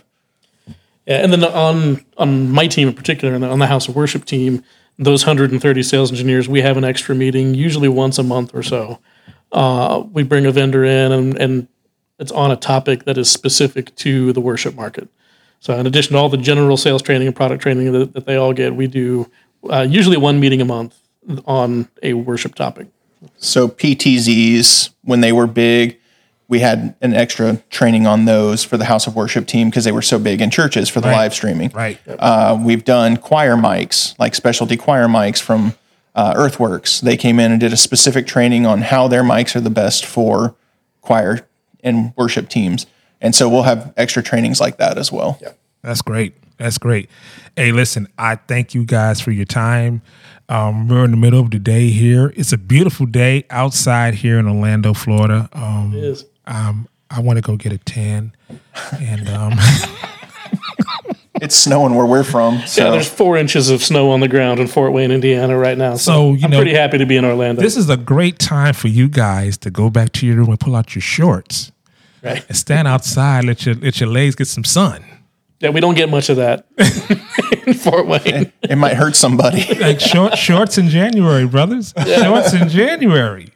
Yeah, 1.06 1.22
and 1.22 1.32
then 1.32 1.44
on 1.44 2.04
on 2.16 2.50
my 2.50 2.66
team 2.66 2.88
in 2.88 2.94
particular, 2.94 3.34
on 3.34 3.40
the, 3.40 3.48
on 3.48 3.58
the 3.58 3.66
House 3.66 3.88
of 3.88 3.96
Worship 3.96 4.24
team, 4.24 4.62
those 4.98 5.24
130 5.24 5.82
sales 5.82 6.10
engineers, 6.10 6.48
we 6.48 6.60
have 6.60 6.76
an 6.76 6.84
extra 6.84 7.14
meeting 7.14 7.54
usually 7.54 7.88
once 7.88 8.18
a 8.18 8.22
month 8.22 8.54
or 8.54 8.62
so. 8.62 8.98
Uh, 9.50 10.04
we 10.12 10.22
bring 10.22 10.46
a 10.46 10.52
vendor 10.52 10.84
in, 10.84 11.10
and, 11.10 11.36
and 11.38 11.68
it's 12.18 12.30
on 12.30 12.50
a 12.50 12.56
topic 12.56 13.04
that 13.04 13.18
is 13.18 13.30
specific 13.30 13.94
to 13.96 14.32
the 14.32 14.40
worship 14.40 14.74
market. 14.74 15.08
So, 15.60 15.78
in 15.78 15.86
addition 15.86 16.14
to 16.14 16.18
all 16.18 16.28
the 16.28 16.38
general 16.38 16.76
sales 16.76 17.02
training 17.02 17.26
and 17.26 17.36
product 17.36 17.62
training 17.62 17.92
that, 17.92 18.14
that 18.14 18.26
they 18.26 18.36
all 18.36 18.52
get, 18.52 18.74
we 18.74 18.86
do 18.86 19.30
uh, 19.70 19.86
usually 19.88 20.16
one 20.16 20.40
meeting 20.40 20.60
a 20.60 20.64
month 20.64 20.98
on 21.46 21.88
a 22.02 22.14
worship 22.14 22.54
topic. 22.54 22.88
So 23.36 23.68
PTZs, 23.68 24.90
when 25.02 25.20
they 25.20 25.32
were 25.32 25.46
big, 25.46 25.98
we 26.48 26.60
had 26.60 26.94
an 27.00 27.14
extra 27.14 27.62
training 27.70 28.06
on 28.06 28.24
those 28.24 28.64
for 28.64 28.76
the 28.76 28.86
House 28.86 29.06
of 29.06 29.14
Worship 29.14 29.46
team 29.46 29.68
because 29.70 29.84
they 29.84 29.92
were 29.92 30.02
so 30.02 30.18
big 30.18 30.40
in 30.40 30.50
churches 30.50 30.88
for 30.88 31.00
the 31.00 31.06
live 31.06 31.32
streaming. 31.32 31.70
Right. 31.70 31.98
Uh, 32.08 32.58
we've 32.60 32.84
done 32.84 33.18
choir 33.18 33.54
mics, 33.54 34.18
like 34.18 34.34
specialty 34.34 34.76
choir 34.76 35.06
mics 35.06 35.40
from 35.40 35.74
uh, 36.14 36.34
Earthworks. 36.34 37.00
They 37.00 37.16
came 37.16 37.38
in 37.38 37.52
and 37.52 37.60
did 37.60 37.72
a 37.72 37.76
specific 37.76 38.26
training 38.26 38.66
on 38.66 38.80
how 38.80 39.06
their 39.06 39.22
mics 39.22 39.54
are 39.54 39.60
the 39.60 39.70
best 39.70 40.04
for 40.04 40.56
choir 41.02 41.46
and 41.84 42.12
worship 42.16 42.48
teams. 42.48 42.86
And 43.20 43.34
so 43.34 43.48
we'll 43.48 43.62
have 43.64 43.92
extra 43.96 44.22
trainings 44.22 44.60
like 44.60 44.78
that 44.78 44.96
as 44.98 45.12
well. 45.12 45.38
Yeah. 45.42 45.52
That's 45.82 46.02
great. 46.02 46.34
That's 46.58 46.78
great. 46.78 47.08
Hey, 47.56 47.72
listen, 47.72 48.06
I 48.18 48.36
thank 48.36 48.74
you 48.74 48.84
guys 48.84 49.20
for 49.20 49.30
your 49.30 49.44
time. 49.46 50.02
Um, 50.48 50.88
we're 50.88 51.04
in 51.04 51.10
the 51.12 51.16
middle 51.16 51.40
of 51.40 51.50
the 51.50 51.58
day 51.58 51.88
here. 51.90 52.32
It's 52.36 52.52
a 52.52 52.58
beautiful 52.58 53.06
day 53.06 53.44
outside 53.50 54.14
here 54.14 54.38
in 54.38 54.46
Orlando, 54.46 54.92
Florida. 54.94 55.48
Um, 55.52 55.92
It 55.94 56.04
is. 56.04 56.24
um, 56.46 56.88
I 57.10 57.20
want 57.20 57.36
to 57.38 57.42
go 57.42 57.56
get 57.56 57.72
a 57.72 57.78
tan, 57.78 58.32
and 59.00 59.28
um, 59.28 59.52
It's 61.42 61.54
snowing 61.56 61.94
where 61.94 62.04
we're 62.04 62.24
from. 62.24 62.58
So 62.66 62.84
Yeah, 62.84 62.90
there's 62.90 63.08
four 63.08 63.38
inches 63.38 63.70
of 63.70 63.82
snow 63.82 64.10
on 64.10 64.20
the 64.20 64.28
ground 64.28 64.60
in 64.60 64.66
Fort 64.66 64.92
Wayne, 64.92 65.10
Indiana, 65.10 65.56
right 65.56 65.78
now. 65.78 65.94
So, 65.94 66.12
So, 66.12 66.32
you 66.34 66.40
I'm 66.44 66.50
know- 66.50 66.58
pretty 66.58 66.74
happy 66.74 66.98
to 66.98 67.06
be 67.06 67.16
in 67.16 67.24
Orlando. 67.24 67.62
this 67.62 67.76
is 67.78 67.88
a 67.88 67.96
great 67.96 68.38
time 68.38 68.74
for 68.74 68.88
you 68.88 69.08
guys 69.08 69.56
to 69.58 69.70
go 69.70 69.88
back 69.88 70.12
to 70.14 70.26
your 70.26 70.36
room 70.36 70.50
and 70.50 70.60
pull 70.60 70.76
out 70.76 70.94
your 70.94 71.00
shorts 71.02 71.72
right? 72.22 72.44
and 72.48 72.56
stand 72.56 72.88
outside, 72.88 73.44
let 73.44 73.64
your 73.66 73.74
let 73.76 74.00
your 74.00 74.08
legs 74.08 74.34
get 74.34 74.46
some 74.46 74.64
sun. 74.64 75.04
Yeah, 75.60 75.70
we 75.70 75.80
don't 75.80 75.94
get 75.94 76.08
much 76.08 76.30
of 76.30 76.36
that 76.36 76.66
in 77.66 77.74
Fort 77.74 78.06
Wayne. 78.06 78.50
it 78.62 78.76
might 78.76 78.94
hurt 78.94 79.14
somebody. 79.14 79.74
like 79.80 80.00
short 80.00 80.38
shorts 80.38 80.78
in 80.78 80.88
January, 80.88 81.46
brothers. 81.46 81.92
Shorts 81.96 82.54
in 82.54 82.68
January. 82.68 83.52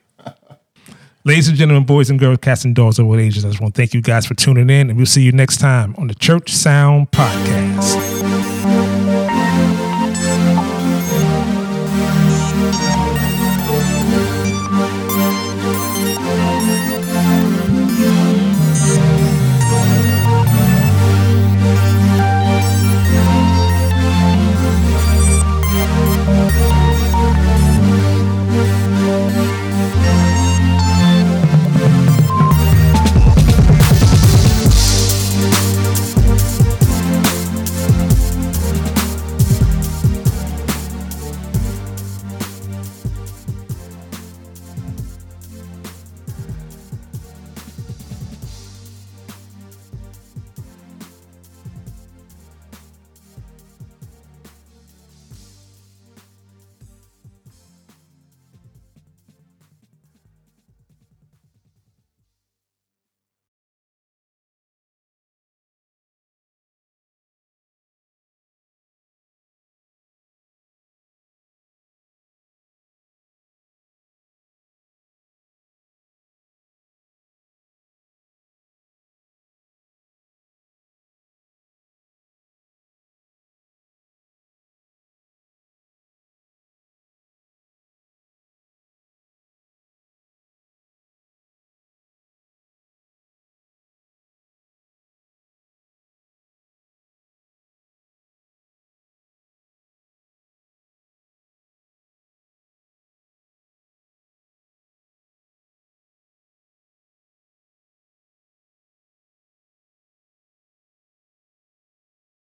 Ladies 1.27 1.49
and 1.49 1.57
gentlemen, 1.57 1.85
boys 1.85 2.11
and 2.11 2.19
girls, 2.19 2.37
cats 2.43 2.67
and 2.67 2.75
dogs 2.75 2.99
of 2.99 3.07
all 3.07 3.19
ages, 3.19 3.47
I 3.47 3.49
just 3.49 3.59
want 3.59 3.75
to 3.75 3.81
thank 3.81 3.95
you 3.95 4.03
guys 4.03 4.27
for 4.27 4.35
tuning 4.35 4.69
in, 4.69 4.91
and 4.91 4.99
we'll 4.99 5.07
see 5.07 5.23
you 5.23 5.33
next 5.33 5.57
time 5.57 5.95
on 5.97 6.09
the 6.09 6.15
Church 6.15 6.53
Sound 6.53 7.11
Podcast. 7.11 7.95